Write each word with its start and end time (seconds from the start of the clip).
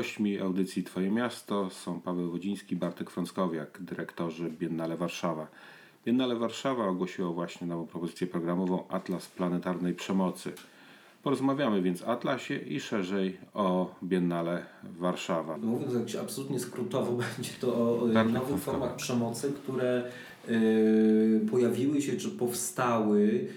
Gośćmi 0.00 0.38
audycji 0.38 0.84
Twoje 0.84 1.10
Miasto 1.10 1.70
są 1.70 2.00
Paweł 2.00 2.30
Wodziński, 2.30 2.76
Bartek 2.76 3.10
Frąckowiak, 3.10 3.78
dyrektorzy 3.80 4.50
Biennale 4.50 4.96
Warszawa. 4.96 5.46
Biennale 6.04 6.36
Warszawa 6.36 6.86
ogłosiło 6.86 7.32
właśnie 7.32 7.66
nową 7.66 7.86
propozycję 7.86 8.26
programową 8.26 8.88
Atlas 8.88 9.26
Planetarnej 9.26 9.94
Przemocy. 9.94 10.52
Porozmawiamy 11.22 11.82
więc 11.82 12.02
o 12.02 12.06
Atlasie 12.06 12.56
i 12.56 12.80
szerzej 12.80 13.38
o 13.54 13.94
Biennale 14.02 14.66
Warszawa. 14.98 15.56
Mówiąc 15.56 15.94
jakś 15.94 16.16
absolutnie 16.16 16.60
skrótowo, 16.60 17.12
będzie 17.36 17.52
to 17.60 18.00
o 18.00 18.06
nowych 18.24 18.60
formach 18.60 18.96
przemocy, 18.96 19.52
które 19.52 20.10
y, 20.48 21.46
pojawiły 21.50 22.02
się 22.02 22.16
czy 22.16 22.30
powstały 22.30 23.20
y, 23.20 23.48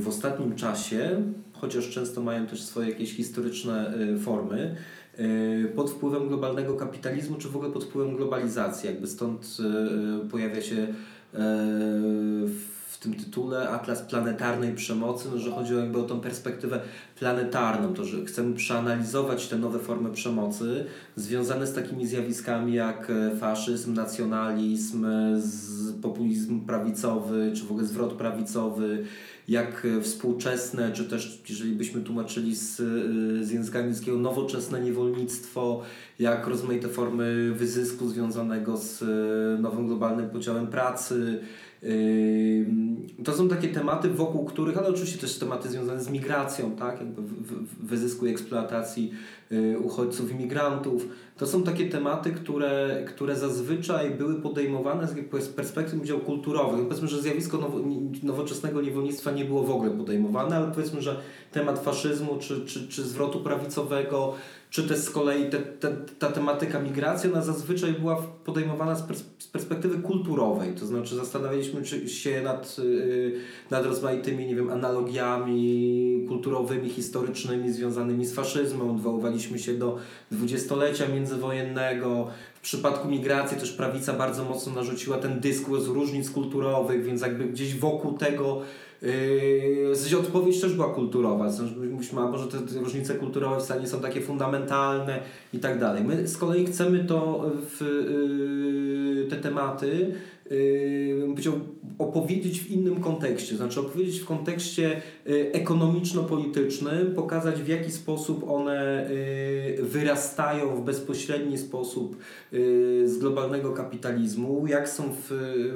w 0.00 0.04
ostatnim 0.08 0.56
czasie, 0.56 1.22
chociaż 1.52 1.90
często 1.90 2.22
mają 2.22 2.46
też 2.46 2.62
swoje 2.62 2.88
jakieś 2.88 3.16
historyczne 3.16 3.94
formy 4.24 4.76
pod 5.76 5.90
wpływem 5.90 6.28
globalnego 6.28 6.76
kapitalizmu, 6.76 7.36
czy 7.36 7.48
w 7.48 7.56
ogóle 7.56 7.72
pod 7.72 7.84
wpływem 7.84 8.16
globalizacji. 8.16 8.86
Jakby 8.86 9.06
stąd 9.06 9.56
pojawia 10.30 10.62
się 10.62 10.86
w 12.46 12.71
tym 13.02 13.14
tytule 13.14 13.68
Atlas 13.68 14.02
Planetarnej 14.02 14.74
Przemocy, 14.74 15.28
no, 15.32 15.38
że 15.38 15.50
chodzi 15.50 15.74
jakby 15.74 15.98
o 15.98 16.02
tą 16.02 16.20
perspektywę 16.20 16.80
planetarną, 17.18 17.94
to 17.94 18.04
że 18.04 18.24
chcemy 18.24 18.54
przeanalizować 18.54 19.48
te 19.48 19.58
nowe 19.58 19.78
formy 19.78 20.10
przemocy 20.10 20.84
związane 21.16 21.66
z 21.66 21.74
takimi 21.74 22.06
zjawiskami 22.06 22.74
jak 22.74 23.10
e, 23.10 23.36
faszyzm, 23.36 23.94
nacjonalizm, 23.94 25.06
populizm 26.02 26.60
prawicowy, 26.60 27.52
czy 27.54 27.64
w 27.64 27.70
ogóle 27.70 27.86
zwrot 27.86 28.12
prawicowy, 28.12 29.04
jak 29.48 29.84
e, 29.84 30.00
współczesne, 30.00 30.92
czy 30.92 31.04
też, 31.04 31.42
jeżeli 31.48 31.72
byśmy 31.72 32.00
tłumaczyli 32.00 32.56
z, 32.56 32.80
e, 32.80 33.44
z 33.44 33.50
języka 33.50 33.78
angielskiego, 33.78 34.18
nowoczesne 34.18 34.80
niewolnictwo, 34.80 35.82
jak 36.18 36.46
rozmaite 36.46 36.88
formy 36.88 37.52
wyzysku 37.52 38.08
związanego 38.08 38.76
z 38.76 39.04
nowym 39.60 39.86
globalnym 39.86 40.30
podziałem 40.30 40.66
pracy, 40.66 41.40
to 43.24 43.32
są 43.32 43.48
takie 43.48 43.68
tematy, 43.68 44.08
wokół 44.08 44.44
których, 44.44 44.78
ale 44.78 44.88
oczywiście 44.88 45.18
też 45.18 45.38
tematy 45.38 45.68
związane 45.68 46.00
z 46.00 46.10
migracją, 46.10 46.76
tak? 46.76 47.00
jakby 47.00 47.22
wyzysku 47.80 48.26
i 48.26 48.30
eksploatacji 48.30 49.12
y, 49.12 49.41
uchodźców, 49.84 50.30
imigrantów. 50.30 51.06
To 51.36 51.46
są 51.46 51.62
takie 51.62 51.88
tematy, 51.88 52.30
które, 52.32 53.04
które 53.08 53.36
zazwyczaj 53.36 54.10
były 54.10 54.34
podejmowane 54.34 55.08
z 55.40 55.48
perspektyw 55.48 56.02
dział 56.02 56.18
kulturowych. 56.18 56.78
No 56.78 56.84
powiedzmy, 56.84 57.08
że 57.08 57.22
zjawisko 57.22 57.58
nowo, 57.58 57.78
nowoczesnego 58.22 58.80
niewolnictwa 58.80 59.30
nie 59.30 59.44
było 59.44 59.62
w 59.62 59.70
ogóle 59.70 59.90
podejmowane, 59.90 60.56
ale 60.56 60.72
powiedzmy, 60.74 61.02
że 61.02 61.16
temat 61.52 61.78
faszyzmu 61.78 62.38
czy, 62.40 62.66
czy, 62.66 62.88
czy 62.88 63.02
zwrotu 63.02 63.40
prawicowego 63.40 64.34
czy 64.72 64.88
też 64.88 64.98
z 64.98 65.10
kolei 65.10 65.50
te, 65.50 65.58
te, 65.58 65.96
ta 66.18 66.28
tematyka 66.28 66.80
migracji, 66.80 67.32
ona 67.32 67.42
zazwyczaj 67.42 67.92
była 67.92 68.16
podejmowana 68.44 68.94
z, 68.94 69.02
pers 69.02 69.24
z 69.38 69.46
perspektywy 69.46 69.98
kulturowej, 69.98 70.74
to 70.74 70.86
znaczy 70.86 71.16
zastanawialiśmy 71.16 71.86
się 72.08 72.42
nad, 72.42 72.78
yy, 72.78 73.40
nad 73.70 73.86
rozmaitymi, 73.86 74.46
nie 74.46 74.56
wiem, 74.56 74.70
analogiami 74.70 76.24
kulturowymi, 76.28 76.88
historycznymi 76.88 77.72
związanymi 77.72 78.26
z 78.26 78.34
faszyzmem, 78.34 78.90
odwoływaliśmy 78.90 79.41
się 79.58 79.74
do 79.74 79.98
dwudziestolecia 80.30 81.08
międzywojennego, 81.08 82.28
w 82.54 82.60
przypadku 82.60 83.08
migracji 83.08 83.56
też 83.56 83.72
prawica 83.72 84.12
bardzo 84.12 84.44
mocno 84.44 84.72
narzuciła 84.72 85.18
ten 85.18 85.40
dyskurs 85.40 85.86
różnic 85.86 86.30
kulturowych, 86.30 87.04
więc 87.04 87.22
jakby 87.22 87.44
gdzieś 87.44 87.74
wokół 87.74 88.12
tego 88.12 88.62
Yy, 89.02 89.94
w 89.94 90.14
odpowiedź 90.14 90.60
też 90.60 90.74
była 90.74 90.94
kulturowa. 90.94 91.50
Myślimy, 91.76 92.22
a 92.22 92.26
może 92.26 92.46
te, 92.46 92.58
różnice 92.80 93.14
kulturowe 93.14 93.60
wcale 93.60 93.80
nie 93.80 93.86
są 93.88 94.00
takie 94.00 94.20
fundamentalne 94.20 95.20
i 95.52 95.58
tak 95.58 95.78
dalej. 95.78 96.04
My 96.04 96.28
z 96.28 96.36
kolei 96.36 96.66
chcemy 96.66 97.04
to 97.04 97.50
w 97.78 97.80
yy, 99.20 99.30
te 99.30 99.36
tematy 99.36 100.14
yy, 100.52 101.52
opowiedzieć 101.98 102.60
w 102.60 102.70
innym 102.70 103.00
kontekście, 103.00 103.56
znaczy 103.56 103.80
opowiedzieć 103.80 104.20
w 104.20 104.24
kontekście 104.24 105.02
yy, 105.26 105.52
ekonomiczno-politycznym, 105.52 107.14
pokazać 107.14 107.62
w 107.62 107.68
jaki 107.68 107.92
sposób 107.92 108.50
one 108.50 109.10
yy, 109.78 109.82
wyrastają 109.84 110.76
w 110.76 110.84
bezpośredni 110.84 111.58
sposób 111.58 112.16
yy, 112.52 113.08
z 113.08 113.18
globalnego 113.18 113.72
kapitalizmu, 113.72 114.66
jak 114.66 114.88
są 114.88 115.02
w, 115.12 115.26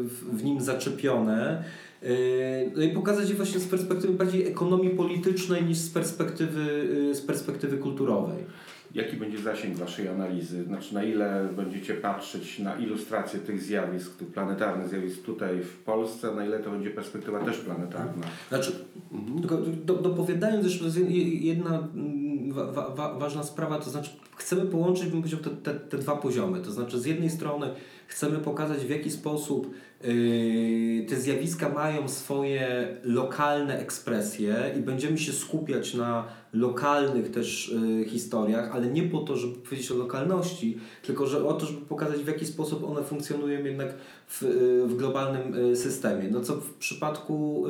w, 0.00 0.38
w 0.38 0.44
nim 0.44 0.60
zaczepione. 0.60 1.64
No 2.76 2.82
i 2.82 2.88
pokazać 2.88 3.28
je 3.28 3.34
właśnie 3.34 3.60
z 3.60 3.66
perspektywy 3.66 4.12
bardziej 4.12 4.47
ekonomii 4.47 4.91
politycznej 4.91 5.64
niż 5.64 5.78
z 5.78 5.91
perspektywy, 5.91 6.88
z 7.14 7.20
perspektywy 7.20 7.78
kulturowej. 7.78 8.44
Jaki 8.94 9.16
będzie 9.16 9.38
zasięg 9.38 9.76
Waszej 9.76 10.08
analizy? 10.08 10.64
Znaczy 10.64 10.94
na 10.94 11.02
ile 11.02 11.48
będziecie 11.56 11.94
patrzeć 11.94 12.58
na 12.58 12.76
ilustrację 12.76 13.41
tych 13.41 13.62
zjawisk, 13.62 14.16
tych 14.16 14.28
planetarnych 14.28 14.88
zjawisk 14.88 15.22
tutaj 15.22 15.60
w 15.60 15.76
Polsce, 15.76 16.34
na 16.34 16.47
ile 16.47 16.58
to 16.58 16.70
będzie 16.70 16.91
perspektywa 16.91 17.44
też 17.44 17.58
planetarna? 17.58 18.26
Znaczy, 18.48 18.72
mhm. 19.12 19.60
do, 19.84 19.94
dopowiadając 19.94 20.64
jeszcze 20.64 21.00
jedna 21.41 21.88
wa, 22.48 22.91
wa, 22.91 23.14
ważna 23.19 23.42
sprawa, 23.42 23.78
to 23.78 23.91
znaczy 23.91 24.10
chcemy 24.36 24.66
połączyć 24.66 25.06
bym 25.06 25.20
powiedział, 25.20 25.41
te, 25.41 25.50
te, 25.50 25.80
te 25.80 25.98
dwa 25.98 26.16
poziomy. 26.16 26.60
To 26.60 26.72
znaczy 26.72 27.00
z 27.00 27.06
jednej 27.06 27.30
strony 27.30 27.70
chcemy 28.06 28.39
pokazać 28.39 28.78
w 28.78 28.91
jaki 28.91 29.11
sposób 29.11 29.75
yy, 30.03 31.06
te 31.09 31.17
zjawiska 31.17 31.69
mają 31.69 32.09
swoje 32.09 32.89
lokalne 33.05 33.78
ekspresje 33.78 34.75
i 34.78 34.81
będziemy 34.81 35.19
się 35.19 35.33
skupiać 35.33 35.94
na 35.94 36.25
lokalnych 36.53 37.31
też 37.31 37.75
yy, 37.99 38.05
historiach, 38.05 38.75
ale 38.75 38.87
nie 38.87 39.03
po 39.03 39.19
to, 39.19 39.37
żeby 39.37 39.55
powiedzieć 39.55 39.91
o 39.91 39.94
lokalności, 39.94 40.78
tylko 41.03 41.27
że 41.27 41.47
o 41.47 41.53
to, 41.53 41.67
żeby 41.67 41.81
pokazać 41.81 42.21
w 42.21 42.28
jaki 42.28 42.47
sposób 42.47 42.84
one 42.84 43.03
funkcjonują 43.03 43.65
jednak 43.65 43.94
w, 44.27 44.43
yy, 44.43 44.87
w 44.87 44.97
globalnym 44.97 45.77
systemie. 45.77 46.28
No 46.31 46.41
co 46.41 46.55
w 46.55 46.75
przypadku 46.75 47.65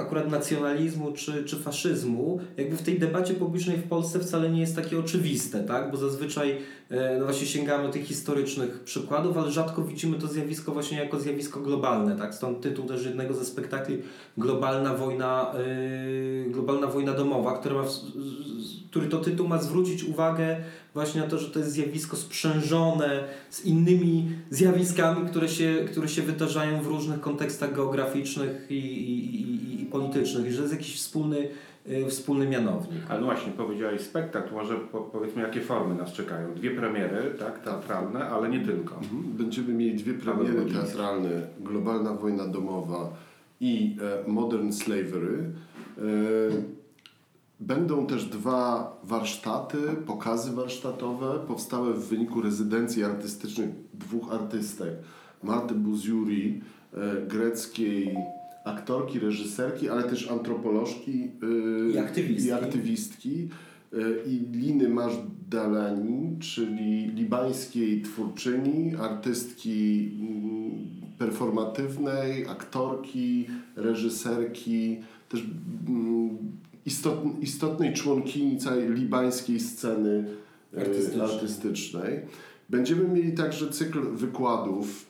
akurat 0.00 0.30
nacjonalizmu 0.30 1.12
czy, 1.12 1.44
czy 1.44 1.56
faszyzmu, 1.56 2.40
jakby 2.56 2.76
w 2.76 2.82
tej 2.82 2.98
debacie 2.98 3.34
publicznej 3.34 3.76
w 3.76 3.88
Polsce 3.88 4.18
wcale 4.18 4.50
nie 4.50 4.60
jest 4.60 4.76
takie 4.76 4.98
oczywiste, 4.98 5.64
tak? 5.64 5.90
bo 5.90 5.96
zazwyczaj 5.96 6.58
e, 6.90 7.16
no 7.18 7.24
właśnie 7.24 7.46
sięgamy 7.46 7.88
tych 7.88 8.04
historycznych 8.04 8.80
przykładów, 8.80 9.38
ale 9.38 9.50
rzadko 9.50 9.82
widzimy 9.82 10.18
to 10.18 10.26
zjawisko 10.26 10.72
właśnie 10.72 10.98
jako 10.98 11.20
zjawisko 11.20 11.60
globalne. 11.60 12.16
Tak? 12.16 12.34
Stąd 12.34 12.60
tytuł 12.60 12.86
też 12.86 13.04
jednego 13.04 13.34
ze 13.34 13.44
spektakli 13.44 14.02
Globalna 14.38 14.94
wojna, 14.94 15.54
yy, 16.44 16.50
globalna 16.50 16.86
wojna 16.86 17.12
domowa, 17.12 17.52
ma, 17.52 17.84
który 18.90 19.08
to 19.08 19.18
tytuł 19.18 19.48
ma 19.48 19.58
zwrócić 19.58 20.04
uwagę 20.04 20.56
właśnie 20.94 21.20
na 21.20 21.26
to, 21.26 21.38
że 21.38 21.50
to 21.50 21.58
jest 21.58 21.70
zjawisko 21.70 22.16
sprzężone 22.16 23.24
z 23.50 23.64
innymi 23.64 24.28
zjawiskami, 24.50 25.28
które 25.28 25.48
się, 25.48 25.84
które 25.90 26.08
się 26.08 26.22
wydarzają 26.22 26.82
w 26.82 26.86
różnych 26.86 27.20
kontekstach 27.20 27.74
geograficznych 27.74 28.70
i, 28.70 28.74
i, 28.74 29.40
i, 29.40 29.82
i 29.82 29.86
politycznych 29.86 30.46
i 30.46 30.52
że 30.52 30.62
jest 30.62 30.74
jakiś 30.74 30.96
wspólny, 30.96 31.48
y, 31.90 32.06
wspólny 32.08 32.46
mianownik. 32.46 33.00
Ale 33.08 33.20
no 33.20 33.26
właśnie, 33.26 33.52
powiedziałeś 33.52 34.00
spektakl, 34.00 34.54
może 34.54 34.76
po, 34.76 35.00
powiedzmy 35.00 35.42
jakie 35.42 35.60
formy 35.60 35.94
nas 35.94 36.12
czekają. 36.12 36.54
Dwie 36.54 36.70
premiery, 36.70 37.34
tak, 37.38 37.64
teatralne, 37.64 38.24
ale 38.24 38.48
nie 38.48 38.60
tylko. 38.60 38.94
Mhm. 38.94 39.22
Będziemy 39.22 39.74
mieli 39.74 39.94
dwie 39.94 40.14
premiery 40.14 40.66
teatralne, 40.72 41.30
Globalna 41.60 42.14
Wojna 42.14 42.46
Domowa 42.46 43.12
i 43.60 43.96
e, 44.26 44.30
Modern 44.30 44.72
Slavery. 44.72 45.50
E, 45.98 46.02
Będą 47.60 48.06
też 48.06 48.24
dwa 48.24 48.96
warsztaty, 49.04 49.78
pokazy 50.06 50.52
warsztatowe 50.52 51.38
powstałe 51.46 51.94
w 51.94 52.08
wyniku 52.08 52.42
rezydencji 52.42 53.04
artystycznych 53.04 53.70
dwóch 53.94 54.32
artystek. 54.32 54.90
Marty 55.42 55.74
Buziuri, 55.74 56.60
e, 56.94 57.26
greckiej 57.26 58.16
aktorki, 58.64 59.18
reżyserki, 59.18 59.88
ale 59.88 60.02
też 60.02 60.30
antropolożki 60.30 61.30
e, 61.90 61.90
i 61.90 61.98
aktywistki, 61.98 62.48
i, 62.48 62.52
aktywistki, 62.52 63.48
e, 63.92 63.96
i 64.26 64.38
Liny 64.52 64.88
Majdalani, 64.88 66.38
czyli 66.38 67.06
libańskiej 67.06 68.02
twórczyni, 68.02 68.96
artystki 68.96 70.10
mm, 70.20 70.70
performatywnej, 71.18 72.46
aktorki, 72.46 73.46
reżyserki, 73.76 75.00
też 75.28 75.44
istotnej 77.40 77.94
członkini 77.94 78.58
całej 78.58 78.90
libańskiej 78.90 79.60
sceny 79.60 80.24
e, 80.76 80.80
artystycznej. 80.80 81.20
artystycznej. 81.22 82.20
Będziemy 82.68 83.08
mieli 83.08 83.32
także 83.32 83.70
cykl 83.70 84.16
wykładów 84.16 85.06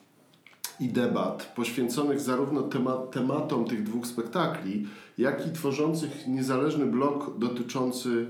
i 0.81 0.89
debat 0.89 1.53
poświęconych 1.57 2.21
zarówno 2.21 2.63
temat, 2.63 3.11
tematom 3.11 3.65
tych 3.65 3.83
dwóch 3.83 4.07
spektakli, 4.07 4.87
jak 5.19 5.47
i 5.47 5.51
tworzących 5.53 6.27
niezależny 6.29 6.87
blok 6.87 7.39
dotyczący 7.39 8.27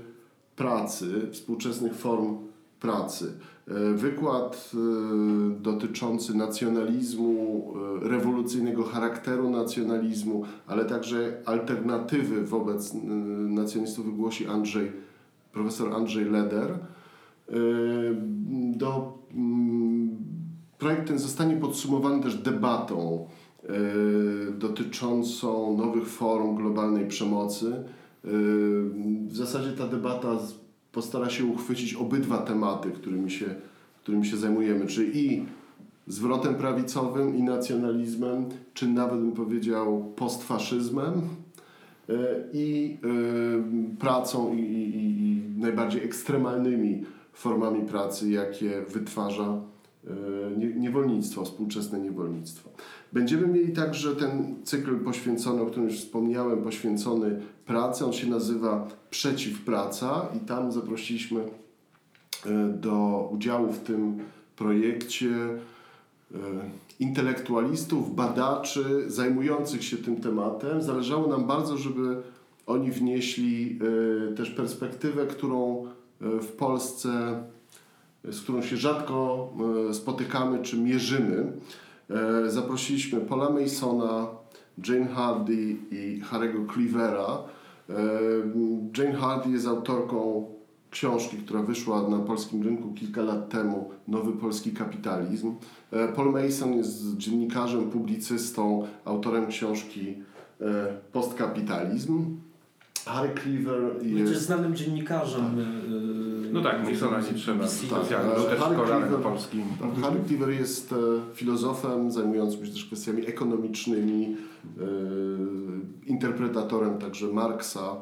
pracy, 0.55 1.29
współczesnych 1.31 1.95
form 1.95 2.37
pracy. 2.79 3.33
E, 3.67 3.93
wykład 3.93 4.71
e, 4.73 5.61
dotyczący 5.61 6.37
nacjonalizmu, 6.37 7.73
e, 8.05 8.09
rewolucyjnego 8.09 8.83
charakteru 8.83 9.49
nacjonalizmu, 9.49 10.43
ale 10.67 10.85
także 10.85 11.41
alternatywy 11.45 12.45
wobec 12.45 12.93
nacjonalistów 13.49 14.05
wygłosi 14.05 14.47
Andrzej, 14.47 14.91
profesor 15.53 15.93
Andrzej 15.93 16.25
Leder. 16.25 16.79
do, 18.75 19.17
projekt 20.77 21.07
ten 21.07 21.19
zostanie 21.19 21.55
podsumowany 21.55 22.23
też 22.23 22.35
debatą 22.35 23.27
dotyczącą 24.59 25.77
nowych 25.77 26.07
form 26.07 26.55
globalnej 26.55 27.07
przemocy. 27.07 27.83
W 29.27 29.35
zasadzie 29.35 29.71
ta 29.71 29.87
debata 29.87 30.39
postara 30.91 31.29
się 31.29 31.45
uchwycić 31.45 31.93
obydwa 31.93 32.37
tematy, 32.37 32.91
którymi 32.91 33.31
się, 33.31 33.45
którymi 34.03 34.25
się 34.25 34.37
zajmujemy, 34.37 34.87
czyli 34.87 35.25
i 35.25 35.45
zwrotem 36.07 36.55
prawicowym 36.55 37.35
i 37.35 37.43
nacjonalizmem, 37.43 38.45
czy 38.73 38.87
nawet 38.87 39.19
bym 39.19 39.31
powiedział 39.31 40.13
postfaszyzmem 40.15 41.21
e, 42.09 42.13
i 42.53 42.97
e, 43.03 43.97
pracą 43.99 44.53
i, 44.53 44.59
i, 44.59 44.95
i 44.95 45.59
najbardziej 45.59 46.03
ekstremalnymi 46.03 47.03
formami 47.33 47.87
pracy, 47.87 48.29
jakie 48.29 48.81
wytwarza 48.81 49.70
niewolnictwo, 50.77 51.45
współczesne 51.45 51.99
niewolnictwo. 51.99 52.69
Będziemy 53.13 53.47
mieli 53.47 53.73
także 53.73 54.15
ten 54.15 54.55
cykl 54.63 54.99
poświęcony, 54.99 55.61
o 55.61 55.65
którym 55.65 55.89
już 55.89 55.99
wspomniałem, 55.99 56.63
poświęcony 56.63 57.41
pracy. 57.65 58.05
On 58.05 58.13
się 58.13 58.29
nazywa 58.29 58.87
Przeciwpraca 59.09 60.27
i 60.37 60.39
tam 60.39 60.71
zaprosiliśmy 60.71 61.43
do 62.81 63.29
udziału 63.33 63.71
w 63.71 63.79
tym 63.79 64.19
projekcie 64.55 65.29
E, 66.35 66.39
intelektualistów, 66.99 68.15
badaczy 68.15 69.03
zajmujących 69.07 69.83
się 69.83 69.97
tym 69.97 70.15
tematem. 70.15 70.81
Zależało 70.81 71.27
nam 71.27 71.47
bardzo, 71.47 71.77
żeby 71.77 72.21
oni 72.67 72.91
wnieśli 72.91 73.79
e, 74.31 74.35
też 74.35 74.49
perspektywę, 74.49 75.27
którą 75.27 75.85
e, 75.85 76.39
w 76.39 76.51
Polsce, 76.51 77.43
z 78.23 78.41
którą 78.41 78.61
się 78.61 78.77
rzadko 78.77 79.49
spotykamy 79.93 80.59
czy 80.59 80.77
mierzymy. 80.77 81.51
Zaprosiliśmy 82.47 83.21
Paula 83.21 83.49
Masona, 83.49 84.27
Jane 84.87 85.07
Hardy 85.07 85.75
i 85.91 86.21
Harry'ego 86.31 86.73
Cleavera. 86.73 87.37
Jane 88.97 89.13
Hardy 89.13 89.49
jest 89.49 89.67
autorką 89.67 90.45
książki, 90.91 91.37
która 91.37 91.63
wyszła 91.63 92.09
na 92.09 92.19
polskim 92.19 92.63
rynku 92.63 92.93
kilka 92.93 93.21
lat 93.21 93.49
temu, 93.49 93.89
Nowy 94.07 94.31
Polski 94.31 94.71
Kapitalizm. 94.71 95.55
E, 95.91 96.07
Paul 96.07 96.31
Mason 96.31 96.73
jest 96.73 97.17
dziennikarzem, 97.17 97.89
publicystą, 97.89 98.87
autorem 99.05 99.47
książki 99.47 100.15
e, 100.61 100.65
Postkapitalizm. 101.11 102.37
Harry 103.05 103.29
Cleaver 103.43 104.05
jest... 104.05 104.31
Jest 104.31 104.45
znanym 104.45 104.75
dziennikarzem. 104.75 105.41
Tak. 105.41 105.55
E, 106.51 106.53
no 106.53 106.61
tak, 106.61 106.89
Masona 106.89 107.21
nie 107.21 107.33
trzeba 107.33 107.67
specjalnie, 107.67 108.31
tak. 108.35 108.49
też 108.49 108.59
Harry 108.59 109.17
polskim. 109.23 109.63
Tak, 109.79 110.03
Harry 110.03 110.19
Cleaver 110.27 110.49
jest 110.49 110.95
filozofem 111.33 112.11
zajmującym 112.11 112.65
się 112.65 112.71
też 112.71 112.85
kwestiami 112.85 113.27
ekonomicznymi, 113.27 114.37
interpretatorem 116.05 116.97
także 116.97 117.27
Marksa. 117.27 117.95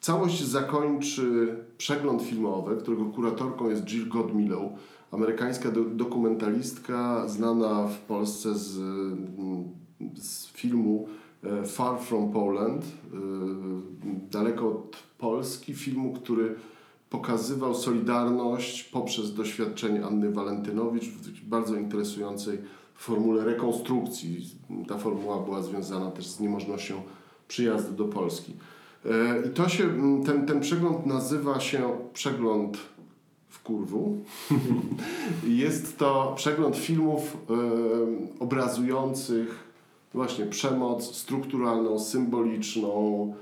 Całość 0.00 0.44
zakończy 0.44 1.56
przegląd 1.78 2.22
filmowy, 2.22 2.76
którego 2.76 3.04
kuratorką 3.04 3.70
jest 3.70 3.84
Jill 3.84 4.08
Godmillow, 4.08 4.72
amerykańska 5.10 5.70
do, 5.70 5.84
dokumentalistka 5.84 7.28
znana 7.28 7.86
w 7.86 7.98
Polsce 7.98 8.54
z, 8.54 8.80
z 10.16 10.46
filmu 10.46 11.08
e, 11.44 11.64
Far 11.64 12.00
From 12.00 12.32
Poland, 12.32 12.84
e, 12.84 13.16
daleko 14.30 14.68
od 14.68 15.07
Polski, 15.18 15.74
filmu, 15.74 16.12
który 16.12 16.54
pokazywał 17.10 17.74
solidarność 17.74 18.84
poprzez 18.84 19.34
doświadczenie 19.34 20.04
Anny 20.04 20.32
Walentynowicz 20.32 21.04
w 21.04 21.48
bardzo 21.48 21.76
interesującej 21.76 22.58
formule 22.94 23.44
rekonstrukcji. 23.44 24.50
Ta 24.88 24.98
formuła 24.98 25.38
była 25.38 25.62
związana 25.62 26.10
też 26.10 26.26
z 26.26 26.40
niemożnością 26.40 27.02
przyjazdu 27.48 27.92
do 27.92 28.04
Polski. 28.04 28.52
E, 29.04 29.48
I 29.48 29.50
to 29.50 29.68
się, 29.68 29.88
ten, 30.26 30.46
ten 30.46 30.60
przegląd 30.60 31.06
nazywa 31.06 31.60
się 31.60 31.98
przegląd 32.12 32.78
w 33.48 33.62
kurwu. 33.62 34.16
Jest 35.46 35.98
to 35.98 36.32
przegląd 36.36 36.76
filmów 36.76 37.36
y, 37.50 38.42
obrazujących 38.42 39.68
właśnie 40.14 40.46
przemoc 40.46 41.16
strukturalną, 41.16 41.98
symboliczną 41.98 43.34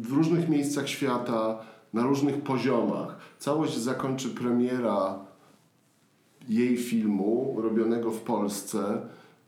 w, 0.00 0.12
różnych 0.12 0.48
miejscach 0.48 0.88
świata, 0.88 1.58
na 1.92 2.02
różnych 2.02 2.42
poziomach. 2.42 3.16
Całość 3.38 3.76
zakończy 3.76 4.28
premiera 4.28 5.18
jej 6.48 6.76
filmu 6.76 7.56
robionego 7.60 8.10
w 8.10 8.20
Polsce 8.20 9.02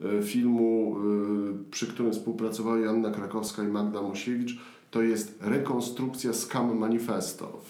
E, 0.04 0.22
filmu, 0.22 0.96
e, 0.96 1.70
przy 1.70 1.86
którym 1.86 2.12
współpracowały 2.12 2.80
Janna 2.80 3.10
Krakowska 3.10 3.62
i 3.62 3.66
Magda 3.66 4.02
Mosiewicz, 4.02 4.58
to 4.90 5.02
jest 5.02 5.38
rekonstrukcja 5.40 6.32
Scam 6.32 6.78
Manifesto, 6.78 7.60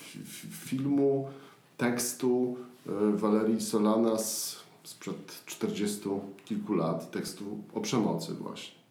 filmu, 0.50 1.28
tekstu 1.76 2.56
e, 2.86 3.16
Walerii 3.16 3.60
Solanas 3.60 4.56
sprzed 4.84 5.42
40 5.46 6.00
kilku 6.44 6.74
lat, 6.74 7.10
tekstu 7.10 7.44
o 7.74 7.80
przemocy 7.80 8.34
właśnie 8.34 8.81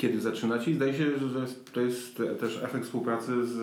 kiedy 0.00 0.20
zaczynacie. 0.20 0.70
I 0.70 0.74
zdaje 0.74 0.94
się, 0.94 1.04
że 1.18 1.46
to 1.72 1.80
jest 1.80 2.22
też 2.40 2.60
efekt 2.62 2.84
współpracy 2.84 3.46
z 3.46 3.56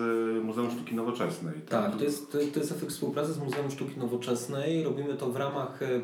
Muzeum 0.44 0.70
Sztuki 0.70 0.94
Nowoczesnej. 0.94 1.54
Tak, 1.54 1.90
tak 1.90 1.96
to, 1.96 2.04
jest, 2.04 2.32
to 2.32 2.58
jest 2.58 2.72
efekt 2.72 2.92
współpracy 2.92 3.32
z 3.32 3.38
Muzeum 3.38 3.70
Sztuki 3.70 3.98
Nowoczesnej. 3.98 4.84
Robimy 4.84 5.14
to 5.14 5.30
w 5.30 5.36
ramach 5.36 5.82
e, 5.82 6.00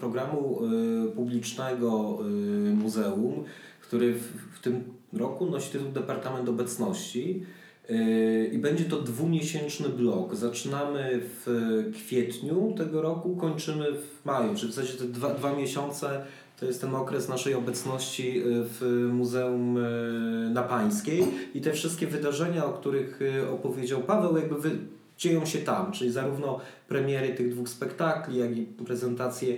programu 0.00 0.60
e, 0.64 1.08
publicznego 1.08 2.18
e, 2.20 2.74
muzeum, 2.74 3.44
który 3.82 4.14
w, 4.14 4.22
w 4.54 4.60
tym 4.60 4.84
roku 5.12 5.46
nosi 5.46 5.72
tytuł 5.72 5.88
Departament 5.92 6.48
Obecności. 6.48 7.42
I 8.52 8.58
będzie 8.58 8.84
to 8.84 9.02
dwumiesięczny 9.02 9.88
blok. 9.88 10.36
Zaczynamy 10.36 11.20
w 11.22 11.46
kwietniu 11.94 12.74
tego 12.76 13.02
roku, 13.02 13.36
kończymy 13.36 13.92
w 13.92 14.24
maju, 14.24 14.54
czyli 14.54 14.72
w 14.72 14.74
zasadzie 14.74 14.98
te 14.98 15.04
dwa, 15.04 15.34
dwa 15.34 15.56
miesiące 15.56 16.24
to 16.60 16.66
jest 16.66 16.80
ten 16.80 16.94
okres 16.94 17.28
naszej 17.28 17.54
obecności 17.54 18.38
y, 18.38 18.42
w 18.46 19.08
Muzeum 19.12 19.76
y, 19.76 20.50
na 20.50 20.62
Pańskiej 20.62 21.24
i 21.54 21.60
te 21.60 21.72
wszystkie 21.72 22.06
wydarzenia, 22.06 22.64
o 22.64 22.72
których 22.72 23.22
y, 23.22 23.50
opowiedział 23.50 24.00
Paweł, 24.00 24.36
jakby 24.36 24.60
wy, 24.60 24.70
dzieją 25.18 25.46
się 25.46 25.58
tam, 25.58 25.92
czyli 25.92 26.10
zarówno 26.10 26.60
premiery 26.88 27.34
tych 27.34 27.50
dwóch 27.50 27.68
spektakli, 27.68 28.38
jak 28.38 28.56
i 28.56 28.62
prezentacje 28.62 29.56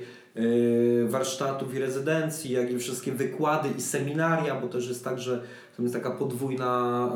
warsztatów 1.07 1.75
i 1.75 1.79
rezydencji, 1.79 2.53
jak 2.53 2.71
i 2.71 2.79
wszystkie 2.79 3.13
wykłady 3.13 3.69
i 3.79 3.81
seminaria, 3.81 4.61
bo 4.61 4.69
też 4.69 4.89
jest 4.89 5.05
tak, 5.05 5.19
że 5.19 5.43
to 5.77 5.83
jest 5.83 5.95
taka 5.95 6.11
podwójna, 6.11 7.09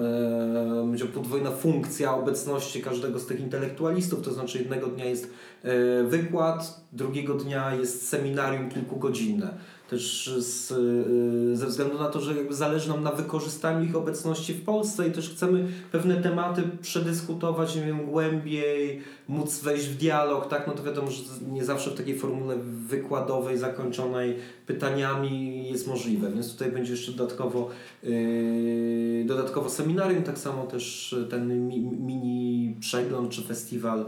e, 1.02 1.06
podwójna 1.14 1.50
funkcja 1.50 2.14
obecności 2.14 2.82
każdego 2.82 3.18
z 3.18 3.26
tych 3.26 3.40
intelektualistów, 3.40 4.22
to 4.22 4.32
znaczy 4.32 4.58
jednego 4.58 4.86
dnia 4.86 5.04
jest 5.04 5.30
wykład, 6.04 6.80
drugiego 6.92 7.34
dnia 7.34 7.74
jest 7.74 8.08
seminarium 8.08 8.70
kilkugodzinne 8.70 9.54
też 9.90 10.34
z, 10.38 10.70
y, 10.70 11.56
ze 11.56 11.66
względu 11.66 11.98
na 11.98 12.08
to, 12.08 12.20
że 12.20 12.36
jakby 12.36 12.54
zależy 12.54 12.88
nam 12.88 13.02
na 13.02 13.12
wykorzystaniu 13.12 13.84
ich 13.84 13.96
obecności 13.96 14.54
w 14.54 14.64
Polsce 14.64 15.08
i 15.08 15.12
też 15.12 15.30
chcemy 15.30 15.66
pewne 15.92 16.22
tematy 16.22 16.62
przedyskutować, 16.82 17.76
nie 17.76 17.82
wiem, 17.82 18.06
głębiej, 18.06 19.00
móc 19.28 19.60
wejść 19.60 19.86
w 19.86 19.96
dialog, 19.96 20.48
tak, 20.48 20.66
no 20.66 20.72
to 20.72 20.82
wiadomo, 20.82 21.10
że 21.10 21.22
nie 21.52 21.64
zawsze 21.64 21.90
w 21.90 21.94
takiej 21.94 22.18
formule 22.18 22.56
wykładowej, 22.88 23.58
zakończonej 23.58 24.36
pytaniami 24.66 25.68
jest 25.68 25.86
możliwe, 25.86 26.30
więc 26.30 26.52
tutaj 26.52 26.72
będzie 26.72 26.92
jeszcze 26.92 27.12
dodatkowo 27.12 27.70
yy, 28.02 29.24
dodatkowo 29.26 29.70
seminarium, 29.70 30.22
tak 30.22 30.38
samo 30.38 30.66
też 30.66 31.14
ten 31.30 31.68
mi, 31.68 31.80
mini 31.80 32.76
przegląd 32.80 33.30
czy 33.30 33.42
festiwal 33.42 34.06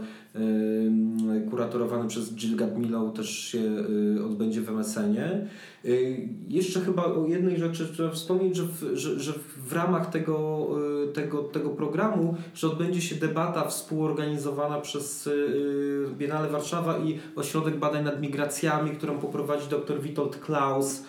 kuratorowany 1.49 2.07
przez 2.07 2.33
Jill 2.33 2.55
Gadmillow 2.55 3.13
też 3.13 3.29
się 3.29 3.57
yy, 3.57 4.25
odbędzie 4.25 4.61
w 4.61 4.69
MSN-ie. 4.69 5.47
Y, 5.85 6.29
jeszcze 6.47 6.79
chyba 6.79 7.05
o 7.05 7.27
jednej 7.27 7.59
rzeczy 7.59 7.87
trzeba 7.93 8.09
wspomnieć, 8.09 8.55
że 8.55 8.63
w, 8.63 8.97
że, 8.97 9.19
że 9.19 9.33
w 9.57 9.73
ramach 9.73 10.09
tego, 10.09 10.67
y, 11.09 11.13
tego, 11.13 11.43
tego 11.43 11.69
programu, 11.69 12.35
że 12.53 12.67
odbędzie 12.67 13.01
się 13.01 13.15
debata 13.15 13.67
współorganizowana 13.67 14.81
przez 14.81 15.27
y, 15.27 16.05
Biennale 16.17 16.49
Warszawa 16.49 16.97
i 16.97 17.19
Ośrodek 17.35 17.77
Badań 17.77 18.03
nad 18.03 18.21
Migracjami, 18.21 18.91
którą 18.91 19.17
poprowadzi 19.17 19.69
dr 19.69 20.01
Witold 20.01 20.39
Klaus, 20.39 21.03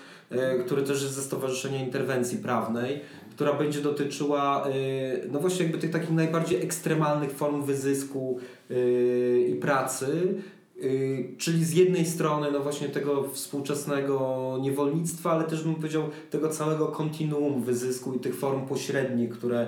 który 0.67 0.83
też 0.83 1.03
jest 1.03 1.15
ze 1.15 1.23
Stowarzyszenia 1.23 1.85
Interwencji 1.85 2.39
Prawnej, 2.39 3.01
która 3.41 3.53
będzie 3.53 3.81
dotyczyła 3.81 4.65
no 5.31 5.41
właśnie 5.41 5.63
jakby 5.63 5.79
tych 5.79 5.91
takich 5.91 6.11
najbardziej 6.11 6.63
ekstremalnych 6.63 7.31
form 7.31 7.63
wyzysku 7.63 8.39
i 9.49 9.55
pracy, 9.61 10.35
Y, 10.83 11.35
czyli 11.39 11.65
z 11.65 11.73
jednej 11.73 12.07
strony 12.07 12.53
no 12.53 12.61
właśnie 12.61 12.89
tego 12.89 13.29
współczesnego 13.33 14.57
niewolnictwa, 14.61 15.31
ale 15.31 15.45
też 15.45 15.63
bym 15.63 15.75
powiedział 15.75 16.03
tego 16.31 16.49
całego 16.49 16.87
kontinuum 16.87 17.63
wyzysku 17.63 18.15
i 18.15 18.19
tych 18.19 18.35
form 18.37 18.67
pośrednich, 18.67 19.31
które 19.31 19.67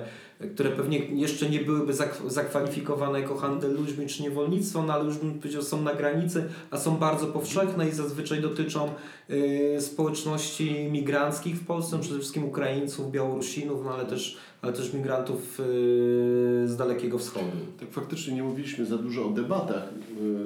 które 0.53 0.69
pewnie 0.69 0.97
jeszcze 0.99 1.49
nie 1.49 1.59
byłyby 1.59 1.93
zak- 1.93 2.29
zakwalifikowane 2.29 3.19
jako 3.21 3.35
handel 3.35 3.73
ludźmi 3.75 4.07
czy 4.07 4.23
niewolnictwo, 4.23 4.83
no 4.83 4.93
ale 4.93 5.05
już 5.05 5.17
bym 5.17 5.39
powiedział 5.39 5.61
są 5.61 5.81
na 5.81 5.93
granicy, 5.93 6.43
a 6.71 6.77
są 6.77 6.97
bardzo 6.97 7.27
powszechne 7.27 7.89
i 7.89 7.91
zazwyczaj 7.91 8.41
dotyczą 8.41 8.89
y, 9.29 9.77
społeczności 9.81 10.89
migranckich 10.91 11.55
w 11.55 11.65
Polsce, 11.65 11.99
przede 11.99 12.19
wszystkim 12.19 12.43
Ukraińców, 12.45 13.11
Białorusinów, 13.11 13.79
no 13.85 13.93
ale 13.93 14.05
też, 14.05 14.37
ale 14.61 14.73
też 14.73 14.93
migrantów 14.93 15.59
y, 15.59 15.63
z 16.67 16.75
Dalekiego 16.77 17.17
Wschodu. 17.17 17.45
Tak 17.79 17.91
faktycznie 17.91 18.33
nie 18.35 18.43
mówiliśmy 18.43 18.85
za 18.85 18.97
dużo 18.97 19.25
o 19.27 19.29
debatach 19.29 19.83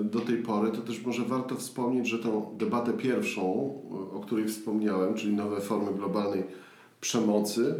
y, 0.01 0.03
do 0.03 0.20
tej 0.20 0.38
pory, 0.38 0.72
to 0.72 0.77
też 0.82 1.06
może 1.06 1.24
warto 1.25 1.56
wspomnieć, 1.56 2.08
że 2.08 2.20
tą 2.20 2.56
debatę 2.58 2.94
pierwszą, 2.94 3.74
y, 4.12 4.15
o 4.17 4.20
której 4.20 4.48
wspomniałem, 4.48 5.13
czyli 5.13 5.34
nowe 5.34 5.62
formy 5.62 5.94
globalnej 5.94 6.44
przemocy, 7.01 7.75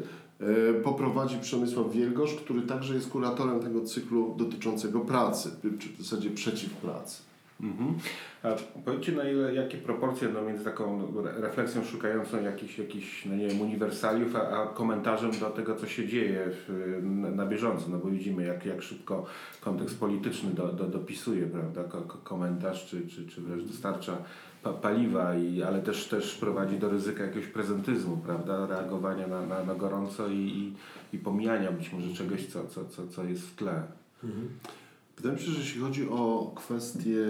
poprowadzi 0.84 1.38
Przemysław 1.39 1.91
Wielgosz, 1.91 2.36
który 2.36 2.62
także 2.62 2.94
jest 2.96 3.10
kuratorem 3.10 3.60
tego 3.60 3.82
cyklu 3.82 4.36
dotyczącego 4.38 5.00
pracy, 5.00 5.51
czy 5.79 5.89
w 5.89 5.98
zasadzie 5.98 6.29
przeciw 6.29 6.74
pracy. 6.74 7.27
Mhm. 7.62 7.94
A 8.44 8.48
powiedzcie 8.86 9.12
na 9.12 9.29
ile, 9.29 9.53
jakie 9.53 9.77
proporcje 9.77 10.29
no, 10.34 10.41
między 10.41 10.63
taką 10.63 11.13
re- 11.20 11.41
refleksją 11.41 11.84
szukającą 11.84 12.44
jakichś, 12.44 12.77
jakichś 12.77 13.25
no 13.25 13.36
nie 13.36 13.48
wiem, 13.48 13.62
uniwersaliów, 13.62 14.36
a, 14.36 14.39
a 14.39 14.67
komentarzem 14.67 15.32
do 15.39 15.50
tego, 15.50 15.75
co 15.75 15.88
się 15.88 16.08
dzieje 16.08 16.46
w, 16.48 17.00
na, 17.03 17.32
na 17.32 17.46
bieżąco, 17.46 17.86
no 17.89 17.98
bo 17.98 18.10
widzimy 18.10 18.46
jak, 18.46 18.65
jak 18.65 18.82
szybko 18.82 19.25
kontekst 19.62 20.00
polityczny 20.00 20.51
do, 20.51 20.67
do, 20.67 20.88
dopisuje, 20.88 21.46
prawda, 21.46 21.84
ko, 21.84 22.01
ko, 22.01 22.17
komentarz, 22.24 22.86
czy, 22.86 23.08
czy, 23.08 23.27
czy 23.27 23.41
wręcz 23.41 23.63
dostarcza 23.63 24.17
paliwa, 24.74 25.36
i, 25.36 25.63
ale 25.63 25.81
też, 25.81 26.07
też 26.07 26.36
prowadzi 26.36 26.77
do 26.79 26.89
ryzyka 26.89 27.24
jakiegoś 27.24 27.50
prezentyzmu, 27.50 28.17
prawda, 28.17 28.67
reagowania 28.67 29.27
na, 29.27 29.45
na, 29.45 29.63
na 29.63 29.75
gorąco 29.75 30.27
i, 30.27 30.36
i, 30.36 30.74
i 31.15 31.19
pomijania 31.19 31.71
być 31.71 31.93
może 31.93 32.13
czegoś, 32.13 32.45
co, 32.45 32.67
co, 32.67 32.86
co, 32.86 33.07
co 33.07 33.24
jest 33.24 33.43
w 33.43 33.55
tle. 33.55 33.83
Wydaje 35.17 35.36
mi 35.36 35.41
się, 35.41 35.51
że 35.51 35.59
jeśli 35.59 35.81
chodzi 35.81 36.09
o 36.09 36.51
kwestię 36.55 37.25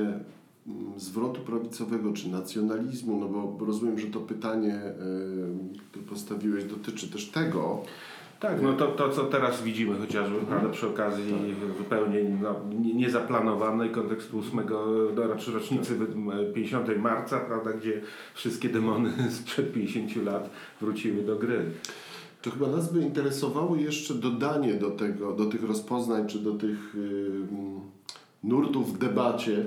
mm, 0.68 1.00
zwrotu 1.00 1.42
prawicowego 1.42 2.14
czy 2.14 2.30
nacjonalizmu, 2.30 3.20
no 3.20 3.28
bo 3.28 3.66
rozumiem, 3.66 4.00
że 4.00 4.08
to 4.08 4.20
pytanie, 4.20 4.82
które 5.90 6.06
postawiłeś, 6.06 6.64
dotyczy 6.64 7.12
też 7.12 7.30
tego. 7.30 7.84
Tak, 8.40 8.62
no 8.62 8.74
to, 8.74 8.88
to 8.88 9.10
co 9.10 9.24
teraz 9.24 9.64
widzimy 9.64 9.98
chociażby 10.00 10.36
prawda, 10.40 10.70
przy 10.70 10.88
okazji 10.88 11.34
zupełnie 11.78 12.24
no, 12.42 12.56
nie- 12.80 12.94
niezaplanowanej 12.94 13.90
kontekstu 13.90 14.40
8, 14.40 14.62
no, 15.16 15.28
raczej 15.28 15.54
rocznicy 15.54 15.96
wy- 15.96 16.08
50 16.54 16.98
marca, 16.98 17.40
prawda, 17.40 17.74
gdzie 17.74 18.02
wszystkie 18.34 18.70
demony 18.70 19.14
sprzed 19.42 19.74
50 19.74 20.16
lat 20.26 20.50
wróciły 20.82 21.24
do 21.24 21.36
gry. 21.36 21.66
To 22.42 22.52
chyba 22.52 22.68
nas 22.68 22.94
by 22.94 23.02
interesowało 23.02 23.76
jeszcze 23.76 24.14
dodanie 24.14 24.74
do 24.74 24.92
tego, 24.92 25.34
do 25.34 25.46
tych 25.46 25.64
rozpoznań 25.64 26.28
czy 26.28 26.40
do 26.40 26.52
tych 26.54 26.96
y, 26.96 27.00
mm, 27.52 27.80
nurtów 28.44 28.94
w 28.94 28.98
debacie 28.98 29.66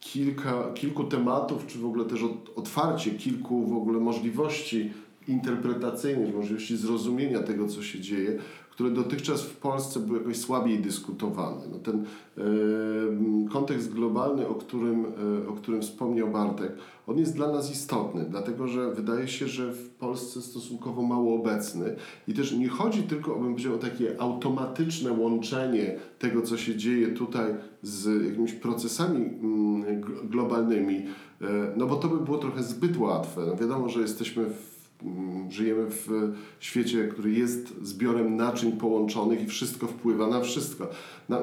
kilka, 0.00 0.72
kilku 0.74 1.04
tematów, 1.04 1.66
czy 1.66 1.78
w 1.78 1.86
ogóle 1.86 2.04
też 2.04 2.20
otwarcie 2.56 3.10
kilku 3.10 3.66
w 3.66 3.76
ogóle 3.76 4.00
możliwości 4.00 4.92
interpretacyjnych, 5.28 6.34
możliwości 6.34 6.76
zrozumienia 6.76 7.42
tego, 7.42 7.68
co 7.68 7.82
się 7.82 8.00
dzieje, 8.00 8.38
które 8.70 8.90
dotychczas 8.90 9.42
w 9.42 9.56
Polsce 9.56 10.00
były 10.00 10.18
jakoś 10.18 10.36
słabiej 10.36 10.78
dyskutowane. 10.78 11.62
No 11.72 11.78
ten 11.78 12.04
kontekst 13.52 13.92
globalny, 13.92 14.48
o 14.48 14.54
którym, 14.54 15.04
e, 15.44 15.48
o 15.48 15.52
którym 15.52 15.82
wspomniał 15.82 16.30
Bartek, 16.30 16.72
on 17.06 17.18
jest 17.18 17.36
dla 17.36 17.52
nas 17.52 17.72
istotny, 17.72 18.26
dlatego 18.30 18.68
że 18.68 18.94
wydaje 18.94 19.28
się, 19.28 19.48
że 19.48 19.72
w 19.72 19.90
Polsce 19.90 20.42
stosunkowo 20.42 21.02
mało 21.02 21.34
obecny 21.34 21.96
i 22.28 22.34
też 22.34 22.52
nie 22.52 22.68
chodzi 22.68 23.02
tylko, 23.02 23.34
bym 23.34 23.52
powiedział, 23.52 23.74
o 23.74 23.78
takie 23.78 24.20
automatyczne 24.20 25.12
łączenie 25.12 25.96
tego, 26.18 26.42
co 26.42 26.56
się 26.56 26.76
dzieje 26.76 27.08
tutaj 27.08 27.54
z 27.82 28.24
jakimiś 28.24 28.52
procesami 28.52 29.24
mm, 29.24 30.00
gl- 30.00 30.28
globalnymi, 30.28 30.96
e, 30.96 31.46
no 31.76 31.86
bo 31.86 31.96
to 31.96 32.08
by 32.08 32.24
było 32.24 32.38
trochę 32.38 32.62
zbyt 32.62 32.96
łatwe. 32.96 33.40
No 33.46 33.56
wiadomo, 33.56 33.88
że 33.88 34.00
jesteśmy 34.00 34.44
w 34.44 34.71
Żyjemy 35.50 35.86
w 35.90 36.08
świecie, 36.60 37.08
który 37.08 37.30
jest 37.30 37.74
zbiorem 37.82 38.36
naczyń 38.36 38.72
połączonych 38.72 39.42
i 39.42 39.46
wszystko 39.46 39.86
wpływa 39.86 40.26
na 40.26 40.40
wszystko. 40.40 40.88
Na, 41.28 41.38
e, 41.38 41.42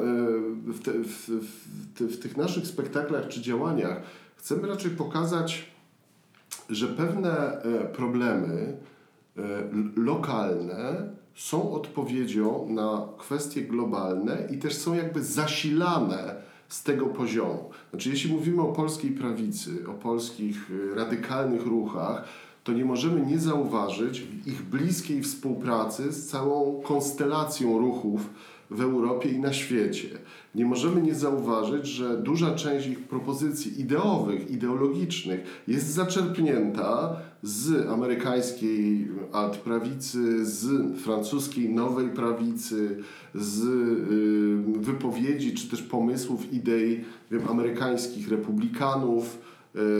w, 0.65 0.79
te, 0.83 0.91
w, 0.91 1.29
w, 1.29 2.15
w 2.15 2.19
tych 2.19 2.37
naszych 2.37 2.67
spektaklach 2.67 3.27
czy 3.27 3.41
działaniach 3.41 4.01
chcemy 4.35 4.67
raczej 4.67 4.91
pokazać, 4.91 5.71
że 6.69 6.87
pewne 6.87 7.61
e, 7.61 7.85
problemy 7.85 8.77
e, 9.37 9.41
lokalne 9.95 11.09
są 11.35 11.71
odpowiedzią 11.71 12.67
na 12.69 13.07
kwestie 13.17 13.61
globalne 13.61 14.47
i 14.51 14.57
też 14.57 14.73
są 14.77 14.93
jakby 14.93 15.23
zasilane 15.23 16.35
z 16.69 16.83
tego 16.83 17.05
poziomu. 17.05 17.69
Znaczy, 17.89 18.09
jeśli 18.09 18.31
mówimy 18.31 18.61
o 18.61 18.73
polskiej 18.73 19.11
prawicy, 19.11 19.87
o 19.87 19.93
polskich 19.93 20.71
radykalnych 20.95 21.65
ruchach, 21.65 22.23
to 22.63 22.73
nie 22.73 22.85
możemy 22.85 23.25
nie 23.25 23.39
zauważyć 23.39 24.23
ich 24.45 24.61
bliskiej 24.61 25.21
współpracy 25.21 26.11
z 26.11 26.27
całą 26.27 26.81
konstelacją 26.81 27.79
ruchów 27.79 28.29
w 28.71 28.81
Europie 28.81 29.29
i 29.29 29.39
na 29.39 29.53
świecie. 29.53 30.07
Nie 30.55 30.65
możemy 30.65 31.01
nie 31.01 31.15
zauważyć, 31.15 31.87
że 31.87 32.17
duża 32.17 32.55
część 32.55 32.87
ich 32.87 32.99
propozycji 32.99 33.81
ideowych, 33.81 34.51
ideologicznych 34.51 35.63
jest 35.67 35.87
zaczerpnięta 35.87 37.15
z 37.43 37.87
amerykańskiej 37.87 39.07
altprawicy, 39.31 40.45
z 40.45 40.97
francuskiej 40.97 41.69
nowej 41.69 42.09
prawicy, 42.09 42.97
z 43.35 43.63
y, 43.63 44.81
wypowiedzi 44.81 45.53
czy 45.53 45.69
też 45.69 45.81
pomysłów, 45.81 46.53
idei 46.53 47.03
wiem, 47.31 47.41
amerykańskich 47.49 48.29
republikanów, 48.29 49.39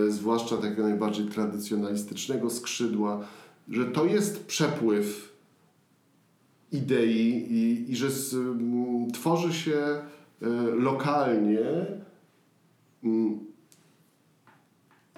zwłaszcza 0.10 0.58
takiego 0.58 0.84
najbardziej 0.84 1.26
tradycjonalistycznego 1.26 2.50
skrzydła, 2.50 3.28
że 3.70 3.86
to 3.86 4.06
jest 4.06 4.46
przepływ 4.46 5.30
idei 6.72 7.46
i, 7.50 7.92
i 7.92 7.96
że 7.96 8.10
z, 8.10 8.34
mm, 8.34 9.12
tworzy 9.12 9.54
się 9.54 9.78
y, 10.42 10.46
lokalnie 10.76 11.60
mm, 13.04 13.40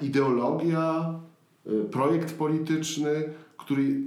ideologia, 0.01 1.19
y, 1.67 1.83
projekt 1.83 2.33
polityczny, 2.33 3.09
który, 3.57 4.01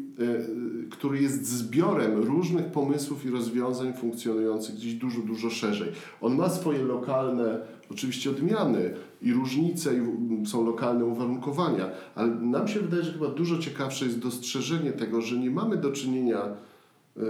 który 0.91 1.23
jest 1.23 1.47
zbiorem 1.47 2.23
różnych 2.23 2.67
pomysłów 2.67 3.25
i 3.25 3.31
rozwiązań 3.31 3.93
funkcjonujących 3.93 4.75
gdzieś 4.75 4.95
dużo, 4.95 5.21
dużo 5.21 5.51
szerzej. 5.51 5.93
On 6.21 6.37
ma 6.37 6.49
swoje 6.49 6.83
lokalne, 6.83 7.61
oczywiście 7.91 8.31
odmiany 8.31 8.95
i 9.23 9.33
różnice, 9.33 9.95
i 9.95 10.01
są 10.47 10.67
lokalne 10.67 11.05
uwarunkowania, 11.05 11.91
ale 12.15 12.29
nam 12.35 12.69
się 12.69 12.81
wydaje, 12.81 13.03
że 13.03 13.13
chyba 13.13 13.29
dużo 13.29 13.59
ciekawsze 13.59 14.05
jest 14.05 14.19
dostrzeżenie 14.19 14.93
tego, 14.93 15.23
że 15.23 15.37
nie 15.37 15.51
mamy 15.51 15.77
do 15.77 15.93
czynienia 15.93 16.45
y, 16.45 17.21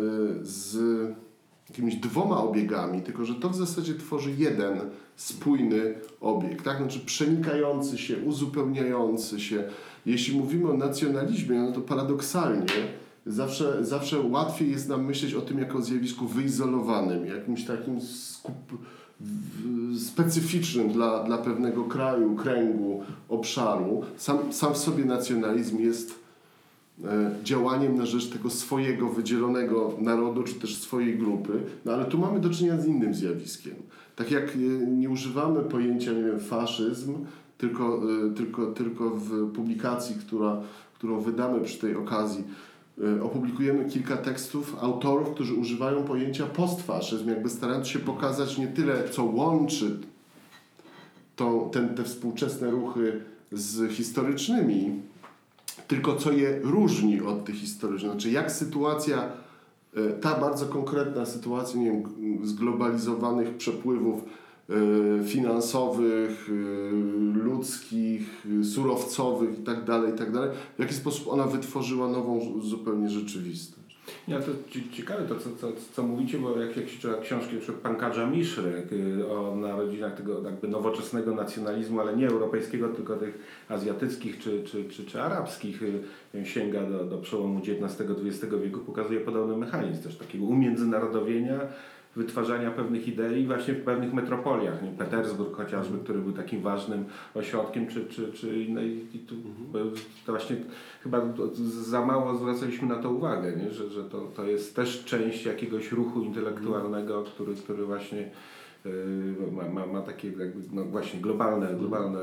z 0.42 0.76
jakimiś 1.68 1.97
dwoma 1.97 2.38
obiegami, 2.38 3.02
tylko 3.02 3.25
że 3.25 3.35
to 3.35 3.50
w 3.50 3.56
zasadzie 3.56 3.94
tworzy 3.94 4.30
jeden 4.38 4.80
spójny 5.16 5.94
obieg, 6.21 6.62
tak? 6.62 6.78
Znaczy 6.78 7.00
przenikający 7.00 7.99
się, 7.99 8.16
uzupełniający 8.16 9.40
się. 9.40 9.64
Jeśli 10.06 10.38
mówimy 10.38 10.71
o 10.71 10.76
nacjonalizmie, 10.76 11.59
no 11.59 11.73
to 11.73 11.80
paradoksalnie 11.80 12.66
zawsze, 13.26 13.85
zawsze 13.85 14.21
łatwiej 14.21 14.71
jest 14.71 14.88
nam 14.88 15.04
myśleć 15.04 15.35
o 15.35 15.40
tym 15.40 15.59
jako 15.59 15.78
o 15.78 15.83
zjawisku 15.83 16.26
wyizolowanym, 16.26 17.26
jakimś 17.26 17.64
takim 17.64 18.00
skup, 18.00 18.78
specyficznym 19.99 20.92
dla, 20.92 21.25
dla 21.25 21.38
pewnego 21.38 21.85
kraju, 21.85 22.37
kręgu, 22.37 23.02
obszaru. 23.28 24.02
Sam, 24.16 24.52
sam 24.52 24.75
w 24.75 24.78
sobie 24.78 25.04
nacjonalizm 25.04 25.78
jest 25.78 26.18
e, 27.04 27.30
działaniem 27.44 27.97
na 27.97 28.06
rzecz 28.06 28.28
tego 28.28 28.50
swojego 28.50 29.09
wydzielonego 29.09 29.94
narodu, 30.00 30.42
czy 30.42 30.54
też 30.54 30.76
swojej 30.76 31.18
grupy. 31.18 31.52
No 31.85 31.92
ale 31.92 32.04
tu 32.04 32.18
mamy 32.18 32.40
do 32.40 32.50
czynienia 32.50 32.80
z 32.80 32.87
innym 32.87 33.14
zjawiskiem. 33.14 33.75
Tak 34.16 34.30
jak 34.30 34.44
e, 34.44 34.59
nie 34.87 35.11
używamy 35.11 35.62
pojęcia, 35.62 36.12
nie 36.12 36.23
wiem, 36.23 36.40
faszyzm, 36.40 37.14
tylko, 37.59 38.02
e, 38.26 38.35
tylko, 38.35 38.66
tylko 38.66 39.11
w 39.11 39.52
publikacji, 39.52 40.16
która, 40.16 40.61
którą 40.94 41.21
wydamy 41.21 41.61
przy 41.61 41.78
tej 41.78 41.97
okazji, 41.97 42.44
opublikujemy 43.22 43.84
kilka 43.84 44.16
tekstów 44.16 44.76
autorów, 44.80 45.30
którzy 45.34 45.54
używają 45.54 46.04
pojęcia 46.04 46.46
postfaszyzm, 46.46 47.28
jakby 47.28 47.50
starając 47.50 47.88
się 47.88 47.98
pokazać 47.98 48.58
nie 48.58 48.66
tyle, 48.66 49.08
co 49.08 49.24
łączy 49.24 49.98
tą, 51.36 51.70
ten, 51.70 51.94
te 51.94 52.04
współczesne 52.04 52.70
ruchy 52.70 53.20
z 53.52 53.92
historycznymi, 53.92 55.02
tylko 55.88 56.16
co 56.16 56.32
je 56.32 56.60
różni 56.62 57.20
od 57.20 57.44
tych 57.44 57.54
historycznych. 57.54 58.12
Znaczy, 58.12 58.30
jak 58.30 58.52
sytuacja, 58.52 59.32
e, 59.96 60.10
ta 60.10 60.40
bardzo 60.40 60.66
konkretna 60.66 61.26
sytuacja, 61.26 61.80
nie 61.80 61.90
wiem, 61.90 62.02
zglobalizowanych 62.46 63.56
przepływów 63.56 64.24
finansowych, 65.25 66.49
e, 66.49 67.42
ludzkich, 67.44 68.47
e, 68.61 68.64
surowcowych 68.64 69.59
itd., 69.59 70.02
itd., 70.06 70.52
w 70.76 70.80
jaki 70.80 70.94
sposób 70.94 71.28
ona 71.28 71.47
wytworzyła 71.47 72.09
nową 72.09 72.61
zupełnie 72.62 73.09
rzeczywistość. 73.11 73.85
Ja 74.28 74.40
to 74.40 74.50
ciekawe 74.92 75.23
to, 75.23 75.35
co, 75.38 75.50
co, 75.61 75.73
co 75.92 76.02
mówicie, 76.02 76.38
bo 76.38 76.61
jak, 76.61 76.76
jak 76.76 76.88
się 76.88 76.99
czyta 76.99 77.21
książki 77.21 77.52
np. 77.52 77.73
Pankadża 77.73 78.26
Miszry 78.26 78.87
y, 78.92 79.28
o 79.28 79.56
narodzinach 79.56 80.14
tego 80.14 80.42
jakby 80.42 80.68
nowoczesnego 80.68 81.35
nacjonalizmu, 81.35 82.00
ale 82.00 82.16
nie 82.16 82.28
europejskiego, 82.28 82.88
tylko 82.88 83.16
tych 83.16 83.38
azjatyckich 83.68 84.38
czy, 84.38 84.62
czy, 84.62 84.85
czy, 84.85 85.04
czy 85.04 85.23
arabskich, 85.23 85.83
y, 85.83 86.47
sięga 86.47 86.83
do, 86.87 87.04
do 87.04 87.18
przełomu 87.18 87.61
XIX-XX 87.61 88.54
wieku, 88.62 88.80
pokazuje 88.80 89.21
podobny 89.21 89.56
mechanizm 89.56 90.02
też 90.02 90.16
takiego 90.16 90.44
umiędzynarodowienia, 90.44 91.61
wytwarzania 92.16 92.71
pewnych 92.71 93.09
idei 93.09 93.47
właśnie 93.47 93.75
w 93.75 93.85
pewnych 93.85 94.12
metropoliach. 94.12 94.83
Nie? 94.83 94.88
Petersburg 94.88 95.56
chociażby, 95.56 95.99
który 95.99 96.18
był 96.18 96.33
takim 96.33 96.62
ważnym 96.62 97.04
ośrodkiem, 97.35 97.87
czy, 97.87 98.06
czy, 98.06 98.33
czy 98.33 98.62
inne. 98.62 98.87
I 98.87 99.18
tu 99.28 99.35
mhm. 99.35 99.94
to 100.26 100.33
właśnie 100.33 100.56
chyba 101.02 101.21
za 101.80 102.06
mało 102.06 102.35
zwracaliśmy 102.35 102.88
na 102.88 102.97
to 102.97 103.11
uwagę, 103.11 103.56
nie? 103.56 103.71
Że, 103.71 103.90
że 103.90 104.04
to, 104.04 104.21
to 104.37 104.44
jest 104.44 104.76
też 104.76 105.04
część 105.04 105.44
jakiegoś 105.44 105.92
ruchu 105.92 106.23
intelektualnego, 106.23 107.23
który, 107.23 107.54
który 107.54 107.85
właśnie 107.85 108.30
ma, 109.52 109.68
ma, 109.68 109.86
ma 109.86 110.02
takie 110.02 110.28
jakby, 110.28 110.62
no 110.72 110.84
właśnie 110.84 111.20
globalny, 111.20 111.66
globalny 111.78 112.18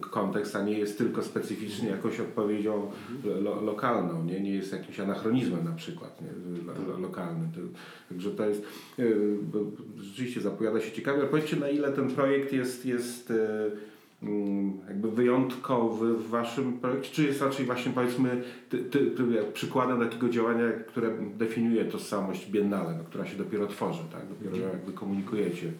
kontekst, 0.00 0.56
a 0.56 0.62
nie 0.62 0.78
jest 0.78 0.98
tylko 0.98 1.22
specyficznie 1.22 1.88
jakąś 1.88 2.20
odpowiedzią 2.20 2.90
lo, 3.42 3.60
lokalną, 3.60 4.24
nie? 4.24 4.40
nie 4.40 4.54
jest 4.54 4.72
jakimś 4.72 5.00
anachronizmem 5.00 5.64
na 5.64 5.72
przykład 5.72 6.20
nie? 6.20 6.28
Lo, 6.88 6.98
lokalnym. 6.98 7.48
Także 8.08 8.30
to 8.30 8.48
jest, 8.48 8.62
y, 8.98 9.36
rzeczywiście 9.96 10.40
zapowiada 10.40 10.80
się 10.80 10.92
ciekawie, 10.92 11.18
ale 11.18 11.28
powiedzcie 11.28 11.56
na 11.56 11.68
ile 11.68 11.92
ten 11.92 12.10
projekt 12.10 12.52
jest, 12.52 12.86
jest 12.86 13.30
y, 13.30 13.70
mm, 14.22 14.72
jakby 14.88 15.10
wyjątkowy 15.10 16.14
w 16.14 16.28
Waszym 16.28 16.72
projekcie, 16.72 17.10
czy 17.12 17.22
jest 17.22 17.42
raczej 17.42 17.66
właśnie 17.66 17.92
powiedzmy 17.92 18.42
ty, 18.68 18.78
ty, 18.78 19.06
ty, 19.06 19.22
przykładem 19.52 20.00
takiego 20.00 20.28
działania, 20.28 20.72
które 20.88 21.10
definiuje 21.36 21.84
tożsamość 21.84 22.50
biennale, 22.50 22.94
no, 22.98 23.04
która 23.04 23.26
się 23.26 23.36
dopiero 23.36 23.66
tworzy, 23.66 24.02
tak? 24.12 24.28
dopiero 24.28 24.56
mhm. 24.56 24.72
jakby 24.72 24.92
komunikujecie. 24.92 25.72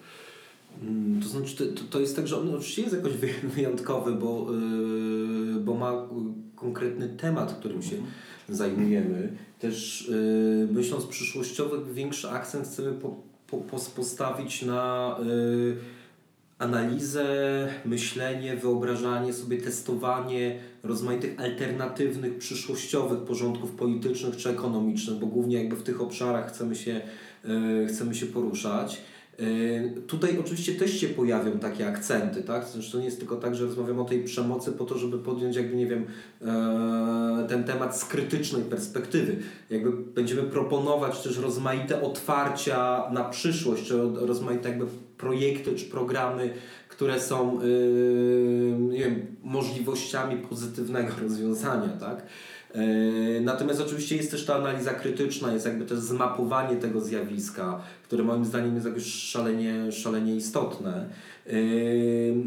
Mm, 0.83 1.23
to 1.23 1.29
znaczy, 1.29 1.57
to, 1.57 1.85
to 1.91 2.01
jest 2.01 2.17
tak, 2.17 2.29
że 2.29 2.39
on 2.39 2.55
oczywiście 2.55 2.83
jest 2.83 2.95
jakoś 2.95 3.13
wyjątkowy, 3.57 4.13
bo, 4.13 4.47
yy, 4.53 5.61
bo 5.61 5.75
ma 5.75 6.09
konkretny 6.57 7.09
temat, 7.09 7.55
którym 7.55 7.83
się 7.83 7.97
zajmujemy. 8.49 9.33
Też 9.59 10.09
yy, 10.09 10.69
myśląc 10.73 11.07
przyszłościowo, 11.07 11.77
większy 11.95 12.31
akcent 12.31 12.67
chcemy 12.67 12.93
po, 12.93 13.17
po, 13.47 13.79
postawić 13.97 14.63
na 14.63 15.17
yy, 15.25 15.77
analizę, 16.59 17.27
myślenie, 17.85 18.57
wyobrażanie 18.57 19.33
sobie, 19.33 19.59
testowanie 19.59 20.59
rozmaitych 20.83 21.41
alternatywnych, 21.41 22.39
przyszłościowych 22.39 23.19
porządków 23.19 23.71
politycznych 23.71 24.37
czy 24.37 24.51
ekonomicznych, 24.51 25.19
bo 25.19 25.27
głównie 25.27 25.57
jakby 25.57 25.77
w 25.77 25.83
tych 25.83 26.01
obszarach 26.01 26.49
chcemy 26.49 26.77
się, 26.77 27.01
yy, 27.45 27.87
chcemy 27.87 28.15
się 28.15 28.27
poruszać. 28.27 29.01
Yy, 29.39 30.03
tutaj 30.07 30.39
oczywiście 30.41 30.75
też 30.75 31.01
się 31.01 31.09
pojawią 31.09 31.59
takie 31.59 31.89
akcenty, 31.89 32.43
tak? 32.43 32.65
Zresztą 32.69 32.93
to 32.93 32.99
nie 32.99 33.05
jest 33.05 33.19
tylko 33.19 33.37
tak, 33.37 33.55
że 33.55 33.65
rozmawiamy 33.65 34.01
o 34.01 34.05
tej 34.05 34.25
przemocy 34.25 34.73
po 34.73 34.85
to, 34.85 34.99
żeby 34.99 35.19
podjąć 35.19 35.57
jakby, 35.57 35.77
nie 35.77 35.87
wiem, 35.87 36.07
e, 36.43 37.47
ten 37.49 37.65
temat 37.65 37.99
z 37.99 38.05
krytycznej 38.05 38.63
perspektywy. 38.63 39.37
Jakby 39.71 39.91
będziemy 39.93 40.43
proponować 40.43 41.23
też 41.23 41.39
rozmaite 41.39 42.03
otwarcia 42.03 43.11
na 43.13 43.25
przyszłość, 43.25 43.87
czy 43.87 43.99
rozmaite 44.15 44.69
jakby 44.69 44.87
projekty, 45.19 45.75
czy 45.75 45.85
programy, 45.85 46.51
które 46.89 47.21
są 47.21 47.63
yy, 47.63 48.77
nie 48.79 48.99
wiem, 48.99 49.27
możliwościami 49.43 50.37
pozytywnego 50.37 51.13
rozwiązania, 51.23 51.89
tak? 51.89 52.27
E, 52.75 53.41
natomiast 53.41 53.81
oczywiście 53.81 54.17
jest 54.17 54.31
też 54.31 54.45
ta 54.45 54.55
analiza 54.55 54.95
krytyczna, 54.95 55.53
jest 55.53 55.67
jakby 55.67 55.85
też 55.85 55.99
zmapowanie 55.99 56.77
tego 56.77 57.01
zjawiska, 57.01 57.81
które 58.15 58.27
moim 58.27 58.45
zdaniem 58.45 58.75
jest 58.75 58.87
jakoś 58.87 59.05
szalenie, 59.05 59.93
szalenie 59.93 60.37
istotne. 60.37 61.09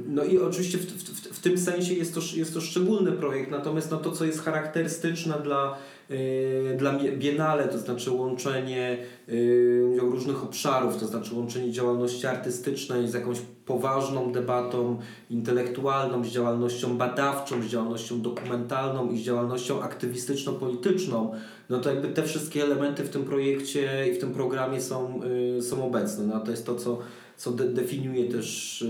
No 0.08 0.23
i 0.23 0.38
oczywiście 0.38 0.77
w, 0.77 0.82
w, 0.82 1.38
w, 1.38 1.39
tym 1.39 1.58
sensie 1.58 1.93
jest 1.93 2.13
to, 2.13 2.21
jest 2.36 2.53
to 2.53 2.62
szczególny 2.62 3.12
projekt, 3.12 3.51
natomiast 3.51 3.91
no 3.91 3.97
to, 3.97 4.12
co 4.12 4.25
jest 4.25 4.41
charakterystyczne 4.41 5.39
dla 5.43 5.77
Y, 6.12 6.75
dla 6.77 6.93
Biennale, 7.17 7.67
to 7.67 7.77
znaczy 7.77 8.12
łączenie 8.12 8.97
y, 9.30 9.97
różnych 9.99 10.43
obszarów, 10.43 10.97
to 10.97 11.08
znaczy 11.08 11.36
łączenie 11.36 11.71
działalności 11.71 12.27
artystycznej 12.27 13.08
z 13.08 13.13
jakąś 13.13 13.38
poważną 13.65 14.32
debatą 14.32 14.99
intelektualną, 15.30 16.25
z 16.25 16.27
działalnością 16.27 16.97
badawczą, 16.97 17.62
z 17.62 17.65
działalnością 17.65 18.21
dokumentalną 18.21 19.12
i 19.12 19.17
z 19.17 19.21
działalnością 19.21 19.82
aktywistyczno-polityczną, 19.82 21.32
no 21.69 21.80
to 21.80 21.89
jakby 21.89 22.08
te 22.08 22.23
wszystkie 22.23 22.63
elementy 22.63 23.03
w 23.03 23.10
tym 23.10 23.23
projekcie 23.23 24.08
i 24.12 24.13
w 24.13 24.19
tym 24.19 24.34
programie 24.34 24.82
są, 24.82 25.21
y, 25.58 25.62
są 25.62 25.86
obecne. 25.86 26.25
No 26.25 26.39
to 26.39 26.51
jest 26.51 26.65
to, 26.65 26.75
co 26.75 26.99
co 27.38 27.51
de 27.51 27.69
definiuje 27.69 28.32
też 28.32 28.82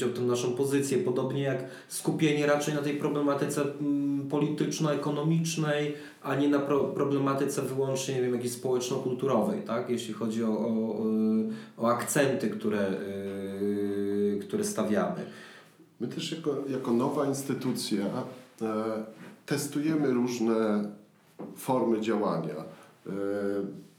yy, 0.00 0.14
tę 0.14 0.20
naszą 0.20 0.52
pozycję, 0.52 0.98
podobnie 0.98 1.42
jak 1.42 1.64
skupienie 1.88 2.46
raczej 2.46 2.74
na 2.74 2.82
tej 2.82 2.94
problematyce 2.94 3.62
mm, 3.62 4.28
polityczno-ekonomicznej, 4.28 5.94
a 6.22 6.34
nie 6.34 6.48
na 6.48 6.58
pro 6.58 6.84
problematyce 6.84 7.62
wyłącznie 7.62 8.14
nie 8.14 8.22
wiem, 8.22 8.34
jakiejś 8.34 8.52
społeczno-kulturowej, 8.52 9.62
tak? 9.62 9.90
jeśli 9.90 10.14
chodzi 10.14 10.44
o, 10.44 10.48
o, 10.48 10.96
o 11.78 11.88
akcenty, 11.88 12.50
które, 12.50 12.94
yy, 13.60 14.38
które 14.40 14.64
stawiamy. 14.64 15.26
My 16.00 16.08
też 16.08 16.32
jako, 16.32 16.56
jako 16.68 16.92
nowa 16.92 17.26
instytucja 17.26 18.04
e, 18.62 18.66
testujemy 19.46 20.10
różne 20.10 20.84
formy 21.56 22.00
działania. 22.00 22.54
E, 23.06 23.10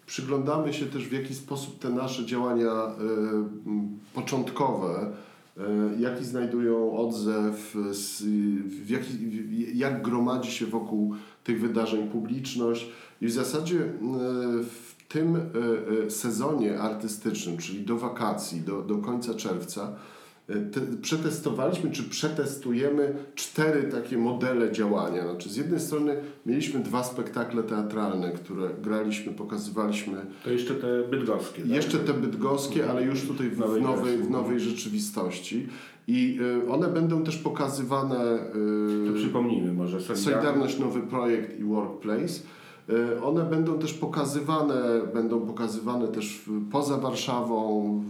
przyglądamy 0.06 0.74
się 0.74 0.86
też 0.86 1.08
w 1.08 1.12
jaki 1.12 1.36
sposób 1.36 1.80
te 1.80 1.90
nasze 1.90 2.26
działania 2.26 2.72
e, 2.72 2.94
początkowe, 4.14 5.12
e, 5.58 5.62
jaki 6.00 6.26
znajdują 6.26 6.98
odzew, 6.98 7.76
w 8.86 8.90
jaki, 8.90 9.08
jak 9.78 10.02
gromadzi 10.02 10.52
się 10.52 10.66
wokół 10.66 11.16
tych 11.44 11.62
wydarzeń 11.62 12.10
publiczność 12.10 12.90
i 13.22 13.28
w 13.28 13.32
zasadzie 13.32 13.80
w 14.64 14.94
tym 15.10 15.38
sezonie 16.10 16.80
artystycznym, 16.80 17.58
czyli 17.58 17.86
do 17.86 17.98
wakacji, 17.98 18.62
do, 18.62 18.82
do 18.82 18.98
końca 18.98 19.34
czerwca, 19.34 19.96
te, 20.48 20.82
przetestowaliśmy, 21.02 21.92
czy 21.92 22.04
przetestujemy 22.04 23.16
cztery 23.36 23.84
takie 23.84 24.18
modele 24.18 24.72
działania. 24.72 25.24
Znaczy, 25.24 25.50
z 25.50 25.56
jednej 25.58 25.80
strony 25.80 26.16
mieliśmy 26.46 26.80
dwa 26.80 27.04
spektakle 27.04 27.64
teatralne, 27.64 28.32
które 28.32 28.70
graliśmy, 28.82 29.34
pokazywaliśmy. 29.34 30.26
To 30.44 30.52
jeszcze 30.52 30.76
te 30.76 31.04
bydgoskie. 31.10 31.62
Tak? 31.62 31.72
Jeszcze 31.72 31.98
te 32.00 32.14
bydgoskie, 32.14 32.90
ale 32.90 33.04
już 33.04 33.22
tutaj 33.22 33.50
w, 33.50 33.56
w 33.56 33.82
nowej, 33.82 34.18
w 34.18 34.30
nowej 34.30 34.60
rzeczywistości. 34.60 35.68
I 36.08 36.40
y, 36.66 36.72
one 36.72 36.88
będą 36.88 37.24
też 37.24 37.38
pokazywane. 37.38 38.36
Y, 39.06 39.08
to 39.08 39.14
przypomnijmy 39.16 39.74
może. 39.74 40.02
Solidarność, 40.02 40.24
Solidarność 40.24 40.80
Nowy 40.80 41.02
Projekt 41.02 41.60
i 41.60 41.64
Workplace. 41.64 42.42
Y, 42.90 43.24
one 43.24 43.44
będą 43.44 43.80
też 43.80 43.94
pokazywane, 43.94 45.02
będą 45.14 45.42
pokazywane 45.42 46.08
też 46.08 46.50
poza 46.72 46.98
Warszawą, 46.98 48.04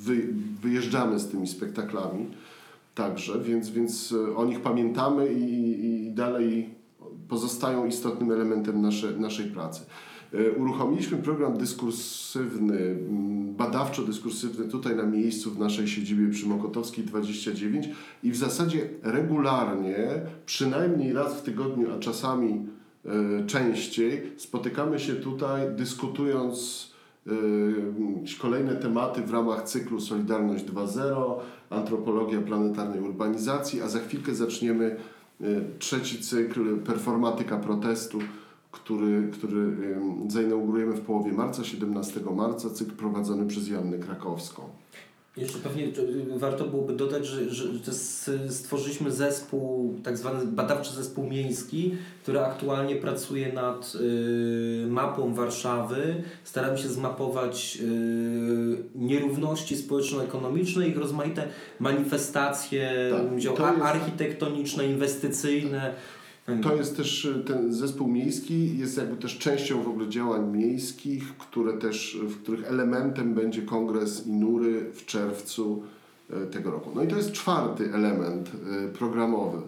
wy, 0.00 0.28
wyjeżdżamy 0.62 1.18
z 1.18 1.28
tymi 1.28 1.48
spektaklami 1.48 2.26
także, 2.94 3.40
więc, 3.40 3.70
więc 3.70 4.12
e, 4.12 4.36
o 4.36 4.44
nich 4.44 4.60
pamiętamy 4.60 5.32
i, 5.32 5.84
i 5.86 6.12
dalej 6.12 6.74
pozostają 7.28 7.86
istotnym 7.86 8.32
elementem 8.32 8.82
nasze, 8.82 9.12
naszej 9.12 9.46
pracy. 9.46 9.82
E, 10.32 10.52
uruchomiliśmy 10.52 11.18
program 11.18 11.56
dyskursywny, 11.56 12.96
badawczo-dyskursywny 13.56 14.70
tutaj 14.70 14.96
na 14.96 15.06
miejscu 15.06 15.50
w 15.50 15.58
naszej 15.58 15.88
siedzibie 15.88 16.28
przy 16.28 16.46
Mokotowskiej 16.46 17.04
29 17.04 17.88
i 18.22 18.30
w 18.30 18.36
zasadzie 18.36 18.88
regularnie, 19.02 19.96
przynajmniej 20.46 21.12
raz 21.12 21.34
w 21.34 21.42
tygodniu, 21.42 21.94
a 21.94 21.98
czasami 21.98 22.66
częściej, 23.46 24.32
spotykamy 24.36 24.98
się 24.98 25.14
tutaj 25.14 25.62
dyskutując 25.76 26.94
Yy, 27.26 28.38
kolejne 28.38 28.76
tematy 28.76 29.22
w 29.22 29.30
ramach 29.30 29.62
cyklu 29.62 30.00
Solidarność 30.00 30.64
2.0, 30.64 31.34
antropologia 31.70 32.40
planetarnej 32.40 33.00
urbanizacji, 33.00 33.82
a 33.82 33.88
za 33.88 33.98
chwilkę 33.98 34.34
zaczniemy 34.34 34.96
yy, 35.40 35.64
trzeci 35.78 36.18
cykl 36.18 36.76
Performatyka 36.76 37.56
protestu, 37.56 38.18
który, 38.72 39.28
który 39.32 39.76
zainaugurujemy 40.28 40.92
w 40.92 41.00
połowie 41.00 41.32
marca, 41.32 41.64
17 41.64 42.20
marca, 42.36 42.70
cykl 42.70 42.92
prowadzony 42.92 43.46
przez 43.46 43.68
Jannę 43.68 43.98
Krakowską. 43.98 44.62
Jeszcze 45.36 45.58
pewnie 45.58 45.88
warto 46.36 46.64
byłoby 46.64 46.92
dodać, 46.92 47.26
że, 47.26 47.50
że 47.50 47.64
stworzyliśmy 48.48 49.10
zespół, 49.10 49.94
tak 50.02 50.18
zwany 50.18 50.46
badawczy 50.46 50.92
zespół 50.92 51.26
miejski, 51.26 51.94
który 52.22 52.40
aktualnie 52.40 52.96
pracuje 52.96 53.52
nad 53.52 53.92
y, 53.94 54.86
mapą 54.88 55.34
Warszawy. 55.34 56.22
Staramy 56.44 56.78
się 56.78 56.88
zmapować 56.88 57.78
y, 57.80 58.76
nierówności 58.94 59.76
społeczno-ekonomiczne, 59.76 60.88
ich 60.88 60.96
rozmaite 60.96 61.48
manifestacje 61.80 63.10
tak, 63.10 63.44
jest... 63.44 63.82
architektoniczne, 63.82 64.86
inwestycyjne. 64.86 65.94
To 66.62 66.76
jest 66.76 66.96
też 66.96 67.24
y, 67.24 67.44
ten 67.46 67.74
zespół 67.74 68.08
miejski, 68.08 68.78
jest 68.78 68.96
jakby 68.96 69.16
też 69.16 69.38
częścią 69.38 69.82
w 69.82 69.88
ogóle 69.88 70.08
działań 70.08 70.56
miejskich, 70.56 71.36
które 71.38 71.72
też, 71.72 72.18
w 72.22 72.42
których 72.42 72.68
elementem 72.68 73.34
będzie 73.34 73.62
kongres 73.62 74.26
Inury 74.26 74.90
w 74.94 75.06
czerwcu 75.06 75.82
y, 76.30 76.46
tego 76.46 76.70
roku. 76.70 76.90
No 76.94 77.02
i 77.02 77.08
to 77.08 77.16
jest 77.16 77.32
czwarty 77.32 77.94
element 77.94 78.50
y, 78.84 78.88
programowy. 78.88 79.58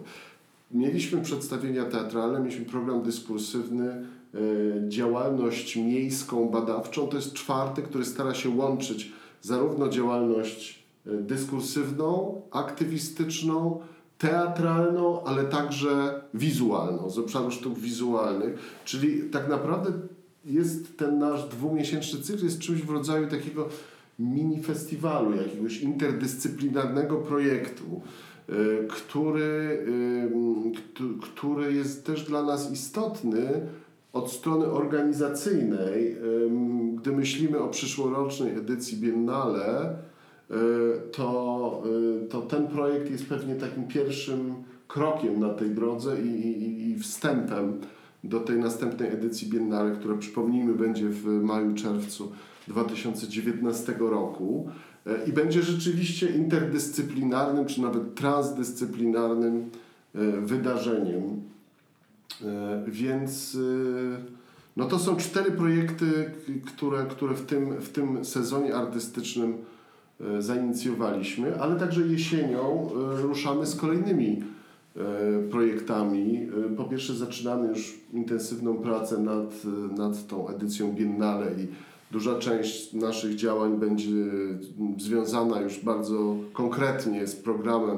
Mieliśmy 0.71 1.21
przedstawienia 1.21 1.85
teatralne, 1.85 2.39
mieliśmy 2.39 2.65
program 2.65 3.03
dyskursywny, 3.03 4.05
działalność 4.87 5.75
miejską, 5.75 6.49
badawczą. 6.49 7.07
To 7.07 7.15
jest 7.15 7.33
czwarty, 7.33 7.81
który 7.81 8.05
stara 8.05 8.33
się 8.33 8.49
łączyć 8.49 9.11
zarówno 9.41 9.89
działalność 9.89 10.83
dyskursywną, 11.05 12.41
aktywistyczną, 12.51 13.79
teatralną, 14.17 15.23
ale 15.23 15.43
także 15.43 16.21
wizualną, 16.33 17.09
z 17.09 17.19
obszaru 17.19 17.51
sztuk 17.51 17.79
wizualnych. 17.79 18.81
Czyli 18.85 19.29
tak 19.29 19.49
naprawdę 19.49 19.91
jest 20.45 20.97
ten 20.97 21.19
nasz 21.19 21.49
dwumiesięczny 21.49 22.19
cykl 22.19 22.43
jest 22.43 22.59
czymś 22.59 22.81
w 22.81 22.89
rodzaju 22.89 23.27
takiego 23.27 23.69
mini 24.19 24.63
festiwalu, 24.63 25.35
jakiegoś 25.35 25.81
interdyscyplinarnego 25.81 27.17
projektu, 27.17 28.01
y, 28.49 28.87
który, 28.89 29.85
y, 31.01 31.21
który 31.21 31.73
jest 31.73 32.05
też 32.05 32.23
dla 32.23 32.43
nas 32.43 32.71
istotny 32.71 33.67
od 34.13 34.31
strony 34.31 34.65
organizacyjnej. 34.65 36.13
Y, 36.13 36.17
gdy 36.95 37.11
myślimy 37.11 37.59
o 37.59 37.67
przyszłorocznej 37.67 38.57
edycji 38.57 38.97
Biennale, 38.97 39.95
to, 41.11 41.83
y, 42.25 42.27
to 42.27 42.41
ten 42.41 42.67
projekt 42.67 43.11
jest 43.11 43.25
pewnie 43.25 43.55
takim 43.55 43.87
pierwszym 43.87 44.53
krokiem 44.87 45.39
na 45.39 45.49
tej 45.49 45.69
drodze 45.69 46.21
i, 46.21 46.27
i, 46.27 46.89
i 46.91 46.99
wstępem 46.99 47.81
do 48.23 48.39
tej 48.39 48.59
następnej 48.59 49.09
edycji 49.09 49.49
Biennale, 49.49 49.91
która 49.91 50.17
przypomnijmy 50.17 50.73
będzie 50.73 51.09
w 51.09 51.25
maju, 51.25 51.75
czerwcu 51.75 52.31
2019 52.67 53.95
roku 53.99 54.69
y, 55.07 55.29
i 55.29 55.33
będzie 55.33 55.61
rzeczywiście 55.61 56.27
interdyscyplinarnym 56.27 57.65
czy 57.65 57.81
nawet 57.81 58.15
transdyscyplinarnym 58.15 59.69
wydarzeniem. 60.41 61.41
Więc 62.87 63.57
no 64.77 64.85
to 64.85 64.99
są 64.99 65.15
cztery 65.15 65.51
projekty, 65.51 66.31
które, 66.65 67.05
które 67.05 67.35
w, 67.35 67.45
tym, 67.45 67.81
w 67.81 67.89
tym 67.89 68.25
sezonie 68.25 68.75
artystycznym 68.75 69.53
E, 69.53 69.76
zainicjowaliśmy, 70.39 71.61
ale 71.61 71.75
także 71.75 72.01
jesienią 72.01 72.89
e, 73.17 73.21
ruszamy 73.21 73.65
z 73.65 73.75
kolejnymi 73.75 74.43
e, 74.95 74.99
projektami. 75.51 76.47
Po 76.77 76.83
pierwsze 76.83 77.13
zaczynamy 77.13 77.67
już 77.67 77.93
intensywną 78.13 78.77
pracę 78.77 79.17
nad, 79.17 79.63
nad 79.97 80.27
tą 80.27 80.49
edycją 80.49 80.93
Biennale 80.93 81.45
i 81.51 81.67
duża 82.11 82.39
część 82.39 82.93
naszych 82.93 83.35
działań 83.35 83.79
będzie 83.79 84.09
związana 84.97 85.61
już 85.61 85.79
bardzo 85.79 86.35
konkretnie 86.53 87.27
z 87.27 87.35
programem 87.35 87.97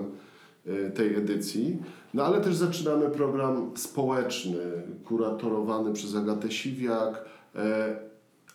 tej 0.96 1.16
edycji. 1.16 1.78
No 2.14 2.26
ale 2.26 2.42
też 2.42 2.56
zaczynamy 2.56 3.10
program 3.10 3.72
społeczny, 3.76 4.60
kuratorowany 5.06 5.94
przez 5.94 6.16
Agatę 6.16 6.52
Siwiak, 6.52 7.26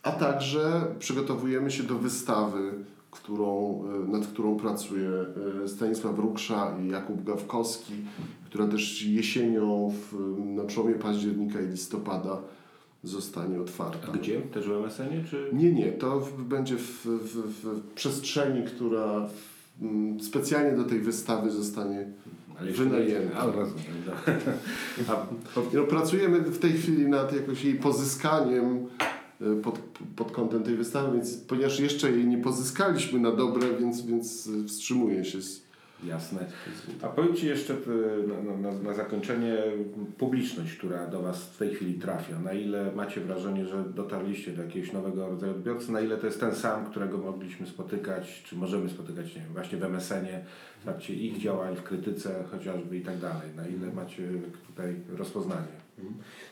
a 0.03 0.13
także 0.13 0.85
przygotowujemy 0.99 1.71
się 1.71 1.83
do 1.83 1.95
wystawy 1.95 2.73
którą, 3.15 3.83
e, 4.07 4.13
nad 4.13 4.27
którą 4.27 4.57
pracuje 4.57 5.11
e, 5.65 5.69
Stanisław 5.69 6.19
Ruksza 6.19 6.77
i 6.83 6.89
Jakub 6.89 7.25
Gawkowski, 7.25 7.93
która 8.47 8.67
też 8.67 9.03
jesienią 9.07 9.93
w, 10.11 10.39
na 10.39 10.65
przełomie 10.65 10.95
października 10.95 11.61
i 11.61 11.67
listopada 11.67 12.39
zostanie 13.03 13.61
otwarta. 13.61 14.09
A 14.13 14.17
gdzie? 14.17 14.41
Też 14.41 14.69
w 14.69 14.73
MSN-ie? 14.73 15.25
Czy... 15.31 15.51
Nie, 15.53 15.73
nie. 15.73 15.93
To 15.93 16.29
będzie 16.39 16.77
w, 16.77 17.07
w, 17.07 17.63
w, 17.63 17.81
przestrzeni, 17.95 18.67
która 18.67 19.29
specjalnie 20.21 20.77
do 20.77 20.85
tej 20.85 21.01
wystawy 21.01 21.51
zostanie 21.51 22.07
wynajęta. 22.61 23.45
A, 25.09 25.27
no, 25.75 25.83
pracujemy 25.83 26.41
w 26.41 26.59
tej 26.59 26.73
chwili 26.73 27.07
nad 27.07 27.33
jakoś 27.33 27.65
jej 27.65 27.75
pozyskaniem 27.75 28.87
pod, 29.63 29.79
pod 30.17 30.33
kątem 30.33 30.63
tej 30.63 30.77
wystawy, 30.77 31.13
więc 31.17 31.37
ponieważ 31.37 31.81
jeszcze 31.81 32.11
jej 32.11 32.27
nie 32.27 32.39
pozyskaliśmy 32.39 33.21
na 33.21 33.33
dobre, 33.33 33.67
więc, 33.81 34.07
więc 34.07 34.51
wstrzymuję 34.67 35.25
się 35.25 35.43
z, 35.43 35.65
Jasne. 36.07 36.47
A 37.03 37.09
powiem 37.09 37.37
Ci 37.37 37.47
jeszcze 37.47 37.77
na, 38.29 38.71
na, 38.71 38.79
na, 38.79 38.95
zakończenie 38.95 39.57
publiczność, 40.19 40.77
która 40.77 41.07
do 41.07 41.23
Was 41.23 41.45
w 41.45 41.59
tej 41.59 41.75
chwili 41.75 41.95
trafia. 41.95 42.39
Na 42.39 42.53
ile 42.53 42.93
macie 42.93 43.21
wrażenie, 43.21 43.67
że 43.67 43.85
dotarliście 43.95 44.53
do 44.53 44.63
jakiegoś 44.63 44.93
nowego 44.93 45.29
rodzaju 45.29 45.53
odbiorcy? 45.53 45.93
Na 45.93 46.01
ile 46.01 46.17
to 46.17 46.27
jest 46.27 46.41
ten 46.41 46.55
sam, 46.55 46.87
którego 46.87 47.19
mogliśmy 47.19 47.67
spotykać, 47.67 48.43
czy 48.47 48.57
możemy 48.57 48.89
spotykać, 48.89 49.35
nie 49.35 49.41
wiem, 49.43 49.53
właśnie 49.53 49.79
w 49.79 49.85
MSN-ie, 49.85 50.45
w 50.81 50.83
trakcie 50.83 51.15
ich 51.15 51.39
działań, 51.39 51.77
w 51.77 51.83
krytyce 51.83 52.45
chociażby 52.51 52.97
i 52.97 53.01
tak 53.01 53.19
dalej? 53.19 53.49
Na 53.57 53.67
ile 53.67 53.93
macie 53.93 54.29
tutaj 54.67 54.97
rozpoznanie? 55.17 55.84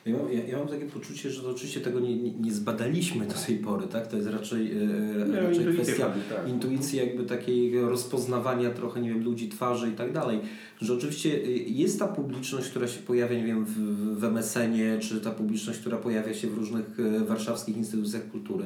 Ja 0.07 0.13
mam, 0.13 0.33
ja, 0.33 0.45
ja 0.45 0.59
mam 0.59 0.69
takie 0.69 0.87
poczucie, 0.87 1.31
że 1.31 1.51
oczywiście 1.51 1.81
tego 1.81 2.01
nie, 2.01 2.17
nie, 2.17 2.31
nie, 2.31 2.53
zbadaliśmy 2.53 3.27
do 3.27 3.35
tej 3.35 3.57
pory, 3.57 3.87
tak? 3.87 4.07
To 4.07 4.17
jest 4.17 4.29
raczej, 4.29 4.73
e, 4.73 5.43
raczej 5.43 5.75
kwestia 5.75 6.13
tak. 6.29 6.49
intuicji, 6.49 6.99
jakby 6.99 7.25
takiego 7.25 7.89
rozpoznawania 7.89 8.71
trochę, 8.71 9.01
nie 9.01 9.09
wiem, 9.09 9.25
ludzi, 9.25 9.49
twarzy 9.49 9.89
i 9.89 9.93
tak 9.93 10.13
dalej. 10.13 10.41
Że 10.81 10.95
oczywiście 10.95 11.35
e, 11.35 11.51
jest 11.51 11.99
ta 11.99 12.09
publiczność, 12.09 12.69
która 12.69 12.89
się 12.89 13.01
pojawia, 13.01 13.37
nie 13.37 13.47
wiem, 13.47 13.65
w, 13.65 13.79
w 14.19 14.25
MSN-ie, 14.25 14.99
czy 14.99 15.21
ta 15.21 15.31
publiczność, 15.31 15.79
która 15.79 15.97
pojawia 15.97 16.35
się 16.35 16.49
w 16.49 16.55
różnych 16.55 16.97
warszawskich 17.27 17.77
instytucjach 17.77 18.31
kultury, 18.31 18.65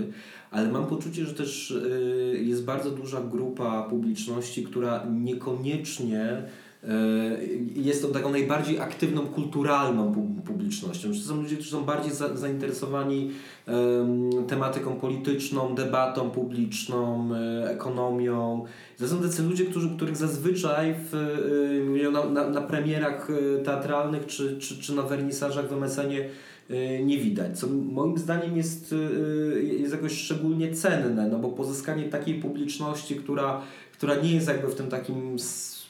ale 0.51 0.69
mam 0.69 0.87
poczucie, 0.87 1.25
że 1.25 1.35
też 1.35 1.75
jest 2.43 2.65
bardzo 2.65 2.91
duża 2.91 3.21
grupa 3.21 3.83
publiczności, 3.83 4.65
która 4.65 5.07
niekoniecznie 5.11 6.43
jest 7.75 8.03
tą 8.03 8.13
taką 8.13 8.31
najbardziej 8.31 8.81
aktywną, 8.81 9.27
kulturalną 9.27 10.15
publicznością. 10.45 11.09
To 11.09 11.15
są 11.15 11.43
ludzie, 11.43 11.55
którzy 11.55 11.71
są 11.71 11.85
bardziej 11.85 12.13
za, 12.13 12.37
zainteresowani 12.37 13.31
tematyką 14.49 14.97
polityczną, 14.97 15.75
debatą 15.75 16.31
publiczną, 16.31 17.29
e, 17.35 17.71
ekonomią. 17.71 18.65
To 18.99 19.09
są 19.09 19.23
tacy 19.23 19.43
ludzie, 19.43 19.65
którzy, 19.65 19.91
których 19.97 20.17
zazwyczaj 20.17 20.95
w, 21.11 21.15
e, 22.05 22.11
na, 22.11 22.25
na, 22.25 22.51
na 22.51 22.61
premierach 22.61 23.29
teatralnych 23.65 24.27
czy, 24.27 24.59
czy, 24.59 24.79
czy 24.79 24.95
na 24.95 25.03
wernisażach 25.03 25.69
w 25.69 25.73
MSN-ie 25.73 26.29
nie 27.05 27.19
widać, 27.19 27.59
co 27.59 27.67
moim 27.93 28.19
zdaniem 28.19 28.57
jest, 28.57 28.95
jest 29.63 29.93
jakoś 29.93 30.13
szczególnie 30.13 30.75
cenne, 30.75 31.29
no 31.29 31.39
bo 31.39 31.49
pozyskanie 31.49 32.05
takiej 32.05 32.35
publiczności, 32.35 33.17
która, 33.17 33.61
która 33.93 34.15
nie 34.15 34.35
jest 34.35 34.49
jakby 34.49 34.69
w 34.69 34.75
tym 34.75 34.89
takim 34.89 35.39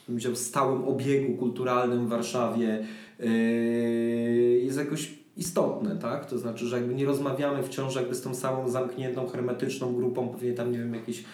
w 0.09 0.39
stałym 0.39 0.85
obiegu 0.85 1.37
kulturalnym 1.37 2.07
w 2.07 2.09
Warszawie 2.09 2.87
yy, 3.19 4.61
jest 4.63 4.79
jakoś 4.79 5.15
istotne, 5.37 5.97
tak? 5.97 6.27
To 6.27 6.39
znaczy, 6.39 6.67
że 6.67 6.77
jakby 6.77 6.95
nie 6.95 7.05
rozmawiamy 7.05 7.63
wciąż 7.63 7.95
jakby 7.95 8.15
z 8.15 8.23
tą 8.23 8.35
samą 8.35 8.69
zamkniętą, 8.69 9.29
hermetyczną 9.29 9.95
grupą, 9.95 10.29
pewnie 10.29 10.53
tam, 10.53 10.73
nie 10.73 10.79
wiem, 10.79 10.95
jakieś 10.95 11.25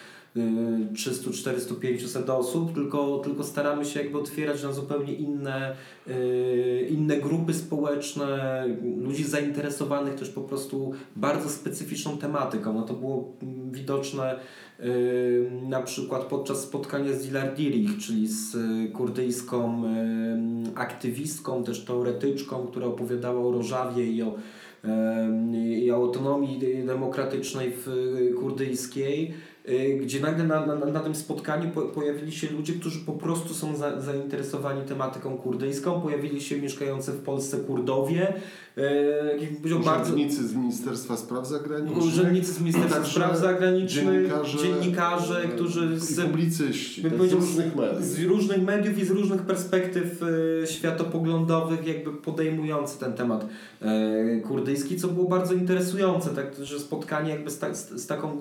300, 0.95 1.31
400, 1.31 1.75
500 1.75 2.29
osób, 2.29 2.73
tylko, 2.73 3.19
tylko 3.19 3.43
staramy 3.43 3.85
się 3.85 4.01
jakby 4.01 4.17
otwierać 4.17 4.63
na 4.63 4.73
zupełnie 4.73 5.13
inne, 5.13 5.75
yy, 6.07 6.87
inne 6.89 7.17
grupy 7.17 7.53
społeczne, 7.53 8.63
ludzi 8.97 9.23
zainteresowanych 9.23 10.15
też 10.15 10.29
po 10.29 10.41
prostu 10.41 10.93
bardzo 11.15 11.49
specyficzną 11.49 12.17
tematyką. 12.17 12.73
No 12.73 12.81
to 12.81 12.93
było 12.93 13.33
widoczne 13.71 14.39
na 15.69 15.81
przykład 15.81 16.23
podczas 16.23 16.61
spotkania 16.61 17.13
z 17.13 17.25
Dilar 17.25 17.55
Dirich, 17.55 17.97
czyli 17.97 18.27
z 18.27 18.55
y, 18.55 18.91
kurdyjską 18.91 19.83
aktywistką, 20.75 21.63
też 21.63 21.85
teoretyczką, 21.85 22.67
która 22.67 22.87
opowiadała 22.87 23.47
o 23.47 23.51
Rożawie 23.51 24.05
i 24.05 24.21
o, 24.21 24.35
i 25.55 25.91
o 25.91 25.95
autonomii 25.95 26.59
demokratycznej 26.85 27.71
w 27.71 27.87
y, 27.87 28.33
kurdyjskiej 28.39 29.33
Y, 29.33 29.52
gdzie 30.01 30.19
nagle 30.19 30.43
na, 30.43 30.65
na, 30.65 30.75
na 30.75 30.99
tym 30.99 31.15
spotkaniu 31.15 31.71
po, 31.71 31.81
pojawili 31.81 32.31
się 32.31 32.51
ludzie, 32.51 32.73
którzy 32.73 32.99
po 32.99 33.13
prostu 33.13 33.53
są 33.53 33.75
za, 33.75 34.01
zainteresowani 34.01 34.81
tematyką 34.81 35.37
kurdyjską, 35.37 36.01
pojawili 36.01 36.41
się 36.41 36.61
mieszkający 36.61 37.11
w 37.11 37.23
Polsce 37.23 37.57
Kurdowie, 37.57 38.33
e, 38.77 39.37
urzędnicy 39.65 40.37
bardzo, 40.37 40.47
z 40.47 40.55
Ministerstwa 40.55 41.17
Spraw 41.17 41.47
Zagranicznych, 41.47 42.03
urzędnicy 42.03 42.53
z 42.53 42.59
Ministerstwa 42.59 43.05
Spraw 43.05 43.37
Zagranicznych, 43.37 44.05
dziennikarze, 44.05 44.57
dziennikarze 44.57 45.47
którzy 45.55 45.99
z, 45.99 46.21
publicyści, 46.21 47.03
tak, 47.03 47.13
z 47.13 47.33
różnych 47.33 47.75
mediów. 47.75 48.03
Z 48.03 48.23
różnych 48.23 48.63
mediów 48.63 48.97
i 48.97 49.05
z 49.05 49.09
różnych 49.09 49.41
perspektyw 49.41 50.23
e, 50.63 50.67
światopoglądowych 50.67 51.87
jakby 51.87 52.13
podejmujący 52.13 52.99
ten 52.99 53.13
temat 53.13 53.45
e, 53.81 54.39
kurdyjski, 54.39 54.97
co 54.97 55.07
było 55.07 55.29
bardzo 55.29 55.53
interesujące, 55.53 56.29
tak, 56.29 56.55
że 56.63 56.79
spotkanie 56.79 57.29
jakby 57.29 57.51
z, 57.51 57.59
ta, 57.59 57.75
z, 57.75 57.89
z 57.89 58.07
taką 58.07 58.39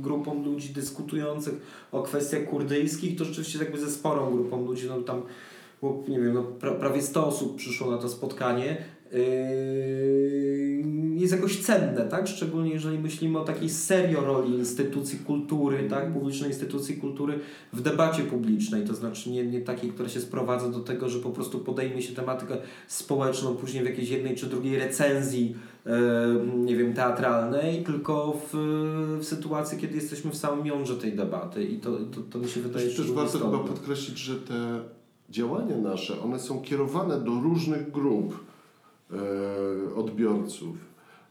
grupą 0.00 0.44
ludzi 0.44 0.61
dyskutujących 0.68 1.54
o 1.92 2.02
kwestiach 2.02 2.44
kurdyjskich, 2.44 3.18
to 3.18 3.24
rzeczywiście 3.24 3.58
jakby 3.58 3.80
ze 3.80 3.90
sporą 3.90 4.32
grupą 4.32 4.66
ludzi, 4.66 4.88
no 4.88 5.02
tam 5.02 5.22
bo 5.82 6.04
nie 6.08 6.20
wiem, 6.20 6.34
no, 6.34 6.42
pra, 6.42 6.74
prawie 6.74 7.02
100 7.02 7.26
osób 7.26 7.56
przyszło 7.56 7.90
na 7.90 7.98
to 7.98 8.08
spotkanie, 8.08 8.84
jest 11.22 11.32
jakoś 11.32 11.60
cenne, 11.60 12.04
tak? 12.04 12.28
Szczególnie 12.28 12.70
jeżeli 12.70 12.98
myślimy 12.98 13.38
o 13.38 13.44
takiej 13.44 13.70
serio 13.70 14.20
roli 14.20 14.54
instytucji 14.54 15.18
kultury, 15.18 15.88
tak? 15.90 16.12
Publicznej 16.12 16.50
instytucji 16.50 16.96
kultury 16.96 17.38
w 17.72 17.80
debacie 17.80 18.22
publicznej, 18.22 18.84
to 18.84 18.94
znaczy 18.94 19.30
nie, 19.30 19.46
nie 19.46 19.60
takiej, 19.60 19.90
która 19.90 20.08
się 20.08 20.20
sprowadza 20.20 20.68
do 20.68 20.80
tego, 20.80 21.08
że 21.08 21.18
po 21.18 21.30
prostu 21.30 21.58
podejmie 21.58 22.02
się 22.02 22.14
tematykę 22.14 22.56
społeczną 22.88 23.54
później 23.54 23.84
w 23.84 23.86
jakiejś 23.86 24.10
jednej 24.10 24.36
czy 24.36 24.46
drugiej 24.46 24.78
recenzji, 24.78 25.56
yy, 25.86 25.92
nie 26.56 26.76
wiem, 26.76 26.94
teatralnej, 26.94 27.84
tylko 27.84 28.40
w, 28.52 28.56
w 29.20 29.24
sytuacji, 29.24 29.78
kiedy 29.78 29.94
jesteśmy 29.94 30.30
w 30.30 30.36
samym 30.36 30.66
jądrze 30.66 30.96
tej 30.96 31.12
debaty 31.12 31.64
i 31.64 31.78
to, 31.78 31.90
to, 31.90 32.20
to 32.30 32.38
mi 32.38 32.48
się 32.48 32.60
wydaje 32.60 32.86
Też, 32.86 32.96
też 32.96 33.12
warto 33.12 33.38
chyba 33.38 33.58
podkreślić, 33.58 34.18
że 34.18 34.36
te 34.36 34.80
działania 35.30 35.76
nasze, 35.76 36.20
one 36.20 36.40
są 36.40 36.62
kierowane 36.62 37.20
do 37.20 37.30
różnych 37.30 37.90
grup 37.90 38.51
odbiorców. 39.96 40.76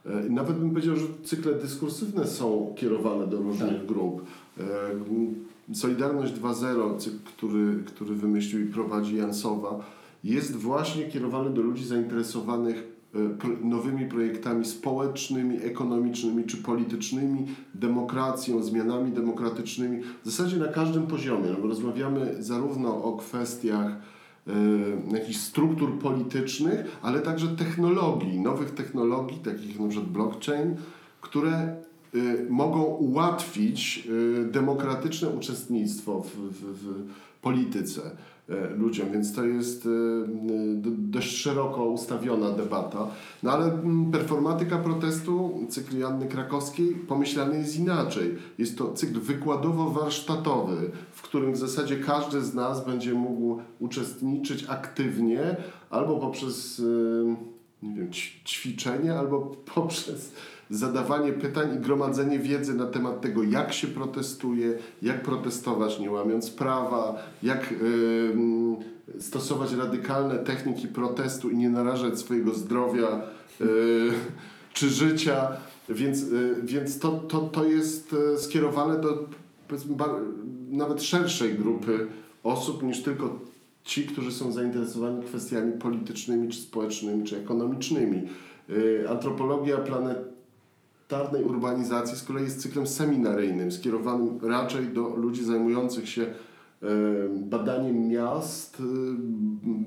E, 0.05 0.29
nawet 0.29 0.57
bym 0.57 0.69
powiedział, 0.69 0.95
że 0.95 1.05
cykle 1.23 1.53
dyskursywne 1.53 2.27
są 2.27 2.73
kierowane 2.77 3.27
do 3.27 3.37
różnych 3.37 3.77
tak. 3.77 3.85
grup. 3.85 4.21
E, 4.59 5.75
Solidarność 5.75 6.33
2.0, 6.33 6.97
cykl, 6.97 7.17
który, 7.25 7.83
który 7.85 8.15
wymyślił 8.15 8.61
i 8.61 8.71
prowadzi 8.71 9.15
Jansowa, 9.15 9.85
jest 10.23 10.55
właśnie 10.55 11.07
kierowany 11.07 11.49
do 11.49 11.61
ludzi 11.61 11.85
zainteresowanych 11.85 12.91
E, 13.15 13.65
nowymi 13.67 14.05
projektami 14.05 14.65
społecznymi, 14.65 15.57
ekonomicznymi 15.63 16.43
czy 16.43 16.57
politycznymi, 16.57 17.47
demokracją, 17.75 18.63
zmianami 18.63 19.11
demokratycznymi, 19.11 20.01
w 20.23 20.29
zasadzie 20.29 20.57
na 20.57 20.67
każdym 20.67 21.07
poziomie. 21.07 21.49
No 21.49 21.61
bo 21.61 21.67
rozmawiamy 21.67 22.43
zarówno 22.43 23.03
o 23.03 23.17
kwestiach 23.17 23.91
jakichś 25.11 25.39
struktur 25.39 25.99
politycznych, 25.99 26.99
ale 27.01 27.19
także 27.19 27.47
technologii, 27.47 28.39
nowych 28.39 28.71
technologii, 28.71 29.37
takich 29.37 29.79
jak 29.79 29.89
przykład 29.89 30.11
blockchain, 30.11 30.75
które 31.21 31.75
y, 32.15 32.47
mogą 32.49 32.83
ułatwić 32.83 34.07
y, 34.09 34.45
demokratyczne 34.51 35.29
uczestnictwo 35.29 36.21
w, 36.21 36.27
w, 36.27 36.63
w 36.63 37.05
polityce. 37.41 38.01
E, 38.51 38.69
ludziom, 38.75 39.11
więc 39.11 39.33
to 39.33 39.45
jest 39.45 39.85
e, 39.85 39.89
dość 40.97 41.37
szeroko 41.37 41.85
ustawiona 41.85 42.51
debata. 42.51 43.07
No 43.43 43.51
ale 43.51 43.79
performatyka 44.11 44.77
protestu, 44.77 45.65
cykl 45.69 45.97
Janny 45.97 46.27
Krakowskiej, 46.27 46.87
pomyślany 47.07 47.57
jest 47.57 47.79
inaczej. 47.79 48.35
Jest 48.57 48.77
to 48.77 48.93
cykl 48.93 49.19
wykładowo-warsztatowy, 49.19 50.75
którym 51.31 51.53
w 51.53 51.57
zasadzie 51.57 51.97
każdy 51.97 52.41
z 52.41 52.53
nas 52.53 52.85
będzie 52.85 53.13
mógł 53.13 53.61
uczestniczyć 53.79 54.65
aktywnie 54.67 55.55
albo 55.89 56.17
poprzez 56.17 56.79
e, 56.79 57.85
nie 57.85 57.95
wiem, 57.95 58.11
ćwiczenie, 58.45 59.13
albo 59.13 59.39
poprzez 59.75 60.33
zadawanie 60.69 61.33
pytań 61.33 61.75
i 61.75 61.79
gromadzenie 61.79 62.39
wiedzy 62.39 62.73
na 62.73 62.85
temat 62.85 63.21
tego, 63.21 63.43
jak 63.43 63.73
się 63.73 63.87
protestuje, 63.87 64.77
jak 65.01 65.23
protestować 65.23 65.99
nie 65.99 66.11
łamiąc 66.11 66.49
prawa, 66.49 67.23
jak 67.43 67.71
yy, 67.71 69.21
stosować 69.21 69.73
radykalne 69.73 70.37
techniki 70.37 70.87
protestu 70.87 71.49
i 71.49 71.57
nie 71.57 71.69
narażać 71.69 72.19
swojego 72.19 72.53
zdrowia 72.53 73.21
yy, 73.59 73.67
czy 74.73 74.89
życia. 74.89 75.51
Więc, 75.89 76.25
więc 76.63 76.99
to, 76.99 77.11
to, 77.11 77.39
to 77.39 77.65
jest 77.65 78.15
skierowane 78.37 79.01
do 79.01 79.27
nawet 80.71 81.03
szerszej 81.03 81.53
grupy 81.53 82.07
osób 82.43 82.83
niż 82.83 83.03
tylko 83.03 83.39
ci, 83.83 84.03
którzy 84.03 84.31
są 84.31 84.51
zainteresowani 84.51 85.23
kwestiami 85.23 85.71
politycznymi, 85.71 86.49
czy 86.49 86.61
społecznymi, 86.61 87.23
czy 87.23 87.37
ekonomicznymi. 87.37 88.21
E, 89.03 89.09
antropologia 89.09 89.77
planet 89.77 90.17
tarnej 91.07 91.43
urbanizacji 91.43 92.17
z 92.17 92.23
kolei 92.23 92.43
jest 92.43 92.61
cyklem 92.61 92.87
seminaryjnym, 92.87 93.71
skierowanym 93.71 94.39
raczej 94.41 94.87
do 94.87 95.15
ludzi 95.15 95.43
zajmujących 95.43 96.09
się 96.09 96.33
badaniem 97.29 98.07
miast, 98.07 98.81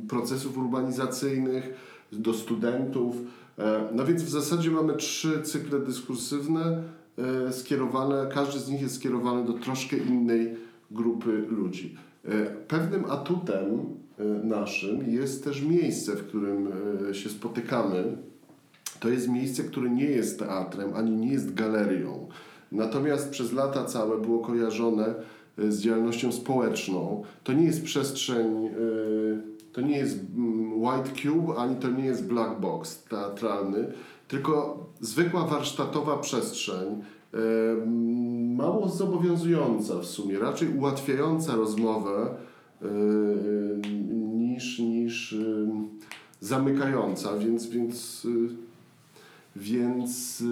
procesów 0.08 0.58
urbanizacyjnych, 0.58 1.74
do 2.12 2.34
studentów. 2.34 3.16
No 3.94 4.04
więc 4.04 4.22
w 4.22 4.28
zasadzie 4.28 4.70
mamy 4.70 4.96
trzy 4.96 5.42
cykle 5.42 5.80
dyskursywne 5.80 6.82
skierowane, 7.50 8.28
każdy 8.34 8.60
z 8.60 8.68
nich 8.68 8.82
jest 8.82 8.94
skierowany 8.94 9.44
do 9.44 9.52
troszkę 9.52 9.96
innej 9.96 10.56
grupy 10.90 11.46
ludzi. 11.50 11.96
E, 12.24 12.46
pewnym 12.46 13.04
atutem 13.04 13.94
naszym 14.44 15.10
jest 15.10 15.44
też 15.44 15.62
miejsce, 15.62 16.12
w 16.12 16.26
którym 16.26 16.68
się 17.12 17.28
spotykamy 17.28 18.16
to 19.04 19.08
jest 19.08 19.28
miejsce, 19.28 19.62
które 19.64 19.90
nie 19.90 20.04
jest 20.04 20.38
teatrem, 20.38 20.94
ani 20.94 21.10
nie 21.10 21.32
jest 21.32 21.54
galerią. 21.54 22.28
Natomiast 22.72 23.30
przez 23.30 23.52
lata 23.52 23.84
całe 23.84 24.18
było 24.18 24.38
kojarzone 24.38 25.14
e, 25.58 25.72
z 25.72 25.80
działalnością 25.80 26.32
społeczną. 26.32 27.22
To 27.44 27.52
nie 27.52 27.64
jest 27.64 27.84
przestrzeń, 27.84 28.66
e, 28.66 28.70
to 29.72 29.80
nie 29.80 29.98
jest 29.98 30.18
mm, 30.36 30.82
white 30.82 31.10
cube, 31.22 31.58
ani 31.58 31.76
to 31.76 31.90
nie 31.90 32.04
jest 32.04 32.26
black 32.26 32.60
box 32.60 33.04
teatralny, 33.04 33.92
tylko 34.28 34.86
zwykła 35.00 35.46
warsztatowa 35.46 36.18
przestrzeń, 36.18 36.88
e, 36.88 37.38
mało 38.56 38.88
zobowiązująca 38.88 39.98
w 39.98 40.06
sumie, 40.06 40.38
raczej 40.38 40.68
ułatwiająca 40.68 41.56
rozmowę 41.56 42.34
niż, 44.34 44.78
niż 44.78 45.36
zamykająca, 46.40 47.38
więc, 47.38 47.66
więc 47.66 48.26
więc 49.56 50.42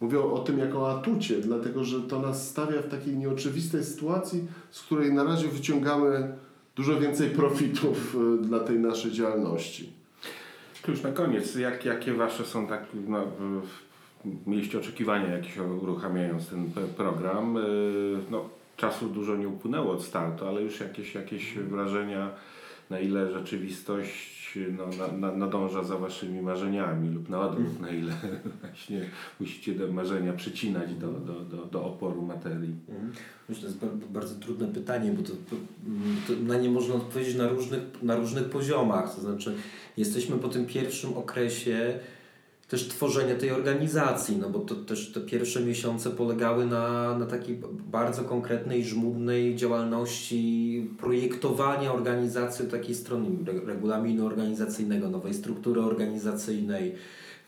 mówię 0.00 0.20
o 0.20 0.38
tym 0.38 0.58
jako 0.58 0.98
atucie, 0.98 1.40
dlatego 1.40 1.84
że 1.84 2.00
to 2.00 2.20
nas 2.20 2.48
stawia 2.48 2.82
w 2.82 2.88
takiej 2.88 3.16
nieoczywistej 3.16 3.84
sytuacji, 3.84 4.44
z 4.70 4.82
której 4.82 5.12
na 5.12 5.24
razie 5.24 5.48
wyciągamy 5.48 6.34
dużo 6.76 7.00
więcej 7.00 7.30
profitów 7.30 8.16
dla 8.40 8.60
tej 8.60 8.78
naszej 8.78 9.12
działalności. 9.12 9.92
Już 10.88 11.02
na 11.02 11.12
koniec, 11.12 11.54
jak, 11.54 11.84
jakie 11.84 12.14
Wasze 12.14 12.44
są 12.44 12.66
takie, 12.66 12.96
no, 13.08 13.18
mieliście 14.46 14.78
oczekiwania 14.78 15.28
jakieś 15.28 15.58
uruchamiając 15.58 16.48
ten 16.48 16.66
program? 16.96 17.54
Yy, 17.54 18.18
no, 18.30 18.48
czasu 18.76 19.08
dużo 19.08 19.36
nie 19.36 19.48
upłynęło 19.48 19.92
od 19.92 20.04
startu, 20.04 20.46
ale 20.46 20.62
już 20.62 20.80
jakieś, 20.80 21.14
jakieś 21.14 21.54
wrażenia, 21.54 22.30
na 22.90 23.00
ile 23.00 23.32
rzeczywistość 23.32 24.58
no, 24.78 24.86
na, 24.98 25.12
na, 25.12 25.36
nadąża 25.36 25.84
za 25.84 25.96
waszymi 25.96 26.42
marzeniami 26.42 27.10
lub 27.10 27.28
na 27.28 27.40
odwrót, 27.40 27.80
na 27.80 27.90
ile 27.90 28.12
właśnie 28.60 29.00
musicie 29.40 29.74
te 29.74 29.86
marzenia 29.86 30.32
przycinać 30.32 30.94
do, 30.94 31.12
do, 31.12 31.40
do, 31.40 31.64
do 31.64 31.84
oporu 31.84 32.22
materii? 32.22 32.74
Mhm. 32.88 33.12
Myślę, 33.48 33.70
to 33.80 33.86
jest 33.86 34.04
bardzo 34.04 34.34
trudne 34.34 34.66
pytanie, 34.66 35.10
bo 35.10 35.22
to, 35.22 35.32
to, 35.50 36.42
na 36.42 36.56
nie 36.56 36.70
można 36.70 36.94
odpowiedzieć 36.94 37.36
na 37.36 37.48
różnych, 37.48 37.82
na 38.02 38.16
różnych 38.16 38.44
poziomach. 38.44 39.14
To 39.14 39.20
znaczy, 39.20 39.54
jesteśmy 39.96 40.36
po 40.36 40.48
tym 40.48 40.66
pierwszym 40.66 41.16
okresie 41.16 41.98
też 42.68 42.88
tworzenia 42.88 43.34
tej 43.34 43.50
organizacji, 43.50 44.36
no 44.36 44.50
bo 44.50 44.58
to 44.58 44.74
też 44.74 45.12
te 45.12 45.20
pierwsze 45.20 45.60
miesiące 45.60 46.10
polegały 46.10 46.66
na, 46.66 47.18
na 47.18 47.26
takiej 47.26 47.60
bardzo 47.72 48.22
konkretnej, 48.22 48.84
żmudnej 48.84 49.56
działalności 49.56 50.90
projektowania 50.98 51.92
organizacji 51.92 52.66
takiej 52.66 52.94
strony 52.94 53.28
regulaminu 53.66 54.26
organizacyjnego, 54.26 55.08
nowej 55.08 55.34
struktury 55.34 55.80
organizacyjnej, 55.80 56.94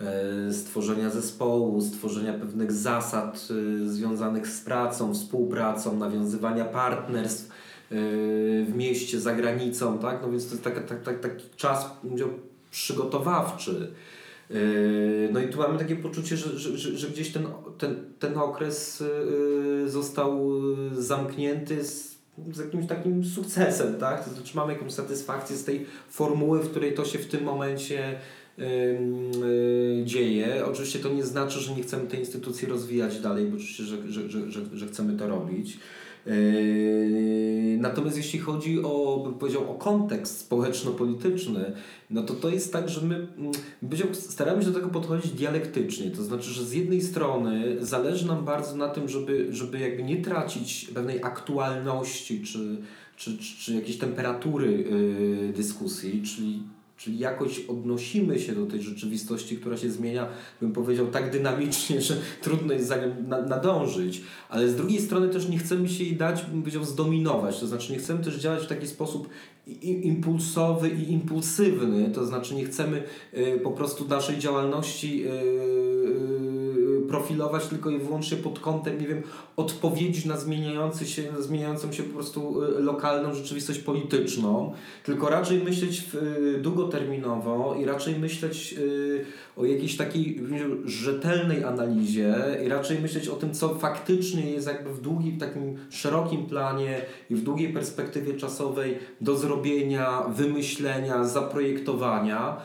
e, 0.01 0.53
stworzenia 0.53 1.11
zespołu, 1.11 1.81
stworzenia 1.81 2.33
pewnych 2.33 2.73
zasad 2.73 3.49
e, 3.51 3.89
związanych 3.89 4.49
z 4.49 4.61
pracą, 4.61 5.15
współpracą, 5.15 5.97
nawiązywania 5.97 6.65
partnerstw 6.65 7.49
e, 7.49 7.55
w 8.65 8.73
mieście, 8.77 9.21
za 9.21 9.35
granicą, 9.35 9.99
tak? 9.99 10.23
No 10.23 10.31
więc 10.31 10.47
to 10.47 10.51
jest 10.51 10.65
taki, 10.65 10.81
taki, 11.05 11.23
taki 11.23 11.45
czas 11.57 11.91
przygotowawczy. 12.71 13.93
Yy, 14.51 15.29
no 15.33 15.41
i 15.41 15.49
tu 15.49 15.59
mamy 15.59 15.79
takie 15.79 15.97
poczucie, 15.97 16.37
że, 16.37 16.59
że, 16.59 16.99
że, 16.99 17.09
gdzieś 17.09 17.33
ten, 17.33 17.47
ten, 17.79 17.97
ten 18.19 18.39
okres 18.39 19.03
yy, 19.81 19.91
został 19.91 20.61
yy, 20.95 21.03
zamknięty 21.03 21.85
z, 21.85 22.19
z 22.53 22.59
jakimś 22.59 22.87
takim 22.87 23.25
sukcesem, 23.25 23.95
tak? 23.95 24.25
To 24.25 24.31
znaczy 24.31 24.57
mamy 24.57 24.73
jakąś 24.73 24.93
satysfakcję 24.93 25.57
z 25.57 25.65
tej 25.65 25.87
formuły, 26.11 26.61
w 26.61 26.71
której 26.71 26.95
to 26.95 27.05
się 27.05 27.19
w 27.19 27.27
tym 27.27 27.45
momencie 27.45 28.19
dzieje. 30.05 30.67
Oczywiście 30.67 30.99
to 30.99 31.09
nie 31.09 31.25
znaczy, 31.25 31.61
że 31.61 31.75
nie 31.75 31.83
chcemy 31.83 32.07
tej 32.07 32.21
instytucji 32.21 32.69
rozwijać 32.69 33.21
dalej, 33.21 33.47
bo 33.47 33.57
oczywiście, 33.57 33.83
że, 33.83 34.13
że, 34.13 34.51
że, 34.51 34.61
że 34.73 34.87
chcemy 34.87 35.19
to 35.19 35.29
robić. 35.29 35.79
Yy, 36.29 37.79
natomiast 37.81 38.17
jeśli 38.17 38.39
chodzi 38.39 38.83
o, 38.83 39.23
bym 39.25 39.35
powiedział, 39.35 39.71
o 39.71 39.75
kontekst 39.75 40.39
społeczno-polityczny, 40.39 41.73
no 42.11 42.23
to 42.23 42.35
to 42.35 42.49
jest 42.49 42.73
tak, 42.73 42.89
że 42.89 43.01
my 43.01 43.15
mm, 43.15 44.13
staramy 44.13 44.63
się 44.63 44.69
do 44.69 44.75
tego 44.75 44.89
podchodzić 44.89 45.33
dialektycznie. 45.33 46.11
To 46.11 46.23
znaczy, 46.23 46.51
że 46.51 46.65
z 46.65 46.73
jednej 46.73 47.01
strony 47.01 47.77
zależy 47.81 48.27
nam 48.27 48.45
bardzo 48.45 48.77
na 48.77 48.89
tym, 48.89 49.09
żeby, 49.09 49.47
żeby 49.51 49.79
jakby 49.79 50.03
nie 50.03 50.23
tracić 50.23 50.91
pewnej 50.95 51.23
aktualności 51.23 52.43
czy, 52.43 52.77
czy, 53.17 53.39
czy, 53.39 53.57
czy 53.59 53.75
jakieś 53.75 53.99
temperatury 53.99 54.73
yy, 54.73 55.53
dyskusji, 55.53 56.23
czyli 56.23 56.63
Czyli 56.99 57.19
jakoś 57.19 57.61
odnosimy 57.61 58.41
się 58.41 58.53
do 58.53 58.67
tej 58.67 58.83
rzeczywistości, 58.83 59.57
która 59.57 59.77
się 59.77 59.91
zmienia, 59.91 60.29
bym 60.61 60.73
powiedział, 60.73 61.07
tak 61.07 61.31
dynamicznie, 61.31 62.03
że 62.03 62.17
trudno 62.43 62.75
jest 62.75 62.93
nadążyć, 63.49 64.23
ale 64.49 64.69
z 64.69 64.77
drugiej 64.77 65.01
strony 65.01 65.29
też 65.29 65.49
nie 65.49 65.59
chcemy 65.59 65.89
się 65.89 66.05
jej 66.05 66.17
dać, 66.17 66.43
bym 66.43 66.63
powiedział, 66.63 66.85
zdominować. 66.85 67.61
To 67.61 67.67
znaczy 67.67 67.93
nie 67.93 67.99
chcemy 67.99 68.25
też 68.25 68.37
działać 68.37 68.65
w 68.65 68.67
taki 68.67 68.87
sposób 68.87 69.29
impulsowy 69.83 70.89
i 70.89 71.13
impulsywny, 71.13 72.11
to 72.11 72.27
znaczy 72.27 72.55
nie 72.55 72.65
chcemy 72.65 73.03
y, 73.35 73.61
po 73.63 73.71
prostu 73.71 74.09
naszej 74.09 74.39
działalności 74.39 75.25
y, 75.27 75.31
y, 75.31 76.48
profilować 77.09 77.67
tylko 77.67 77.91
i 77.91 77.99
wyłącznie 77.99 78.37
pod 78.37 78.61
kątem, 78.61 79.01
nie 79.01 79.07
wiem, 79.07 79.23
odpowiedzi 79.57 80.29
na 80.29 80.37
zmieniający 80.37 81.07
się, 81.07 81.23
zmieniającą 81.39 81.93
się 81.93 82.03
po 82.03 82.15
prostu 82.15 82.61
lokalną 82.79 83.35
rzeczywistość 83.35 83.79
polityczną, 83.79 84.73
tylko 85.05 85.29
raczej 85.29 85.59
myśleć 85.59 86.03
długoterminowo 86.61 87.77
i 87.81 87.85
raczej 87.85 88.19
myśleć 88.19 88.75
o 89.57 89.65
jakiejś 89.65 89.97
takiej 89.97 90.43
rzetelnej 90.85 91.65
analizie 91.65 92.35
i 92.67 92.69
raczej 92.69 92.99
myśleć 92.99 93.29
o 93.29 93.37
tym, 93.37 93.55
co 93.55 93.75
faktycznie 93.75 94.51
jest 94.51 94.67
jakby 94.67 94.95
w 94.95 95.01
długim, 95.01 95.39
takim 95.39 95.77
szerokim 95.91 96.47
planie 96.47 97.01
i 97.31 97.35
w 97.35 97.43
długiej 97.43 97.73
perspektywie 97.73 98.35
czasowej 98.35 98.99
do 99.21 99.37
zrobienia, 99.37 100.23
wymyślenia, 100.29 101.25
zaprojektowania 101.25 102.57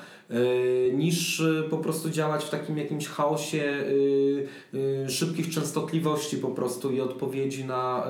niż 0.94 1.40
e, 1.40 1.64
po 1.70 1.78
prostu 1.78 2.10
działać 2.10 2.44
w 2.44 2.50
takim 2.50 2.78
jakimś 2.78 3.08
chaosie 3.08 3.84
e, 4.74 5.10
szybkich 5.10 5.50
częstotliwości 5.50 6.38
po 6.38 6.48
prostu 6.48 6.92
i 6.92 7.02
odpowiedzi 7.02 7.66
na, 7.66 8.08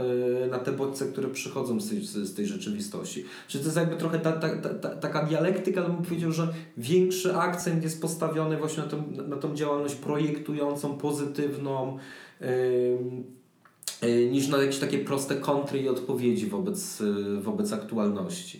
na 0.52 0.60
te 0.60 0.71
bodźce, 0.71 1.06
które 1.06 1.30
przychodzą 1.30 1.82
z 1.82 1.89
tej, 1.89 1.99
z 2.02 2.34
tej 2.36 2.47
rzeczywistości. 2.47 3.26
Czyli 3.47 3.63
to 3.63 3.67
jest 3.67 3.78
jakby 3.78 3.95
trochę 3.95 4.19
ta, 4.19 4.32
ta, 4.32 4.49
ta, 4.73 4.89
taka 4.89 5.26
dialektyka, 5.26 5.82
ale 5.82 5.93
bym 5.93 6.04
powiedział, 6.04 6.32
że 6.32 6.54
większy 6.78 7.36
akcent 7.36 7.84
jest 7.84 8.02
postawiony 8.02 8.58
właśnie 8.58 8.84
na 8.84 8.89
tą, 8.89 9.04
na 9.28 9.38
tą 9.38 9.56
działalność 9.56 9.95
projektującą, 9.95 10.97
pozytywną, 10.97 11.97
niż 14.32 14.47
na 14.47 14.58
jakieś 14.58 14.80
takie 14.80 14.99
proste 14.99 15.36
kontry 15.36 15.80
i 15.80 15.89
odpowiedzi 15.89 16.47
wobec, 16.47 17.04
wobec 17.41 17.73
aktualności. 17.73 18.60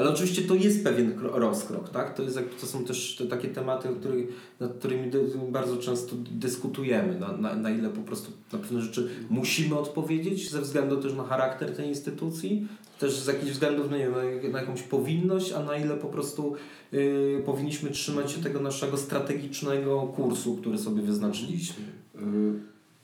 Ale 0.00 0.10
oczywiście 0.10 0.42
to 0.42 0.54
jest 0.54 0.84
pewien 0.84 1.12
rozkrok, 1.18 1.88
tak? 1.88 2.14
To, 2.14 2.22
jest, 2.22 2.38
to 2.60 2.66
są 2.66 2.84
też 2.84 3.16
te 3.16 3.26
takie 3.26 3.48
tematy, 3.48 3.88
których, 4.00 4.28
nad 4.60 4.72
którymi 4.72 5.10
bardzo 5.48 5.76
często 5.76 6.16
dyskutujemy, 6.30 7.18
na, 7.18 7.36
na, 7.36 7.54
na 7.54 7.70
ile 7.70 7.88
po 7.88 8.00
prostu 8.00 8.32
na 8.52 8.58
pewne 8.58 8.80
rzeczy 8.80 9.08
musimy 9.30 9.78
odpowiedzieć 9.78 10.50
ze 10.50 10.60
względu 10.60 10.96
też 10.96 11.14
na 11.14 11.24
charakter 11.24 11.76
tej 11.76 11.88
instytucji, 11.88 12.68
też 12.98 13.18
z 13.18 13.26
jakichś 13.26 13.52
względów, 13.52 13.90
nie 13.90 13.98
wiem, 13.98 14.12
na, 14.52 14.60
jakąś 14.60 14.82
powinność, 14.82 15.52
a 15.52 15.62
na 15.62 15.76
ile 15.76 15.96
po 15.96 16.08
prostu 16.08 16.54
yy, 16.92 17.42
powinniśmy 17.46 17.90
trzymać 17.90 18.32
się 18.32 18.42
tego 18.42 18.60
naszego 18.60 18.96
strategicznego 18.96 20.02
kursu, 20.02 20.56
który 20.56 20.78
sobie 20.78 21.02
wyznaczyliśmy. 21.02 21.84
Yy, 22.14 22.20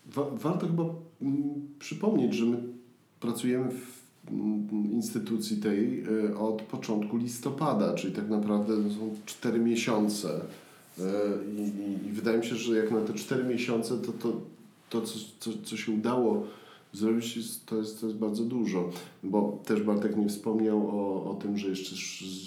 wa 0.07 0.25
warto 0.31 0.67
chyba 0.67 0.83
mm, 1.23 1.69
przypomnieć, 1.79 2.35
że 2.35 2.45
my 2.45 2.57
pracujemy 3.21 3.71
w 3.71 3.96
instytucji 4.93 5.57
tej 5.57 6.05
e, 6.31 6.39
od 6.39 6.63
początku 6.63 7.17
listopada, 7.17 7.95
czyli 7.95 8.15
tak 8.15 8.29
naprawdę 8.29 8.77
to 8.77 8.91
są 8.91 9.15
4 9.27 9.59
miesiące. 9.59 10.41
E, 10.99 11.03
I, 11.57 11.61
i, 11.61 12.09
I, 12.09 12.13
wydaje 12.13 12.39
mi 12.39 12.45
się, 12.45 12.57
że 12.57 12.77
jak 12.77 12.91
na 12.91 13.01
te 13.01 13.15
4 13.15 13.45
miesiące, 13.45 13.99
to 13.99 14.13
to, 14.13 14.41
to 14.91 15.03
co, 15.03 15.19
co, 15.41 15.51
co 15.65 15.77
się 15.77 15.93
udało 15.93 16.47
zrobić, 16.93 17.35
to 17.67 17.77
jest, 17.77 18.01
to 18.01 18.07
jest 18.07 18.19
bardzo 18.19 18.45
dużo. 18.45 18.91
Bo 19.23 19.63
też 19.65 19.83
Bartek 19.83 20.17
nie 20.17 20.29
wspomniał 20.29 20.89
o, 20.89 21.31
o 21.31 21.35
tym, 21.35 21.59
że 21.59 21.69
jeszcze 21.69 21.97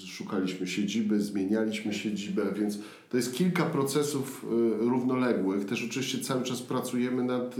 szukaliśmy 0.06 0.66
siedziby, 0.66 1.20
zmienialiśmy 1.20 1.94
siedzibę, 1.94 2.54
więc 2.58 2.78
to 3.10 3.16
jest 3.16 3.34
kilka 3.34 3.64
procesów 3.64 4.44
e, 4.44 4.84
równoległych. 4.90 5.64
Też 5.64 5.84
oczywiście 5.84 6.18
cały 6.18 6.42
czas 6.42 6.62
pracujemy 6.62 7.24
nad 7.24 7.56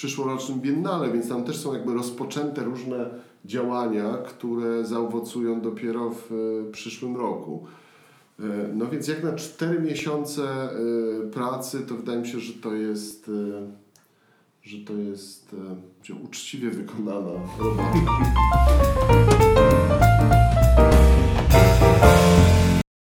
przyszłorocznym 0.00 0.60
Biennale, 0.60 1.12
więc 1.12 1.28
tam 1.28 1.44
też 1.44 1.56
są 1.56 1.72
jakby 1.72 1.94
rozpoczęte 1.94 2.64
różne 2.64 3.10
działania, 3.44 4.18
które 4.26 4.84
zaowocują 4.84 5.60
dopiero 5.60 6.10
w 6.10 6.32
e, 6.32 6.70
przyszłym 6.72 7.16
roku. 7.16 7.66
E, 8.38 8.42
no 8.74 8.86
więc 8.86 9.08
jak 9.08 9.24
na 9.24 9.32
4 9.32 9.80
miesiące 9.80 10.42
e, 10.42 10.70
pracy, 11.30 11.80
to 11.80 11.94
wydaje 11.94 12.20
mi 12.20 12.28
się, 12.28 12.40
że 12.40 12.52
to 12.52 12.74
jest, 12.74 13.30
że 14.62 14.78
to 14.86 14.92
jest 14.92 15.56
uczciwie 16.24 16.70
wykonana 16.70 17.32
robota. 17.58 17.92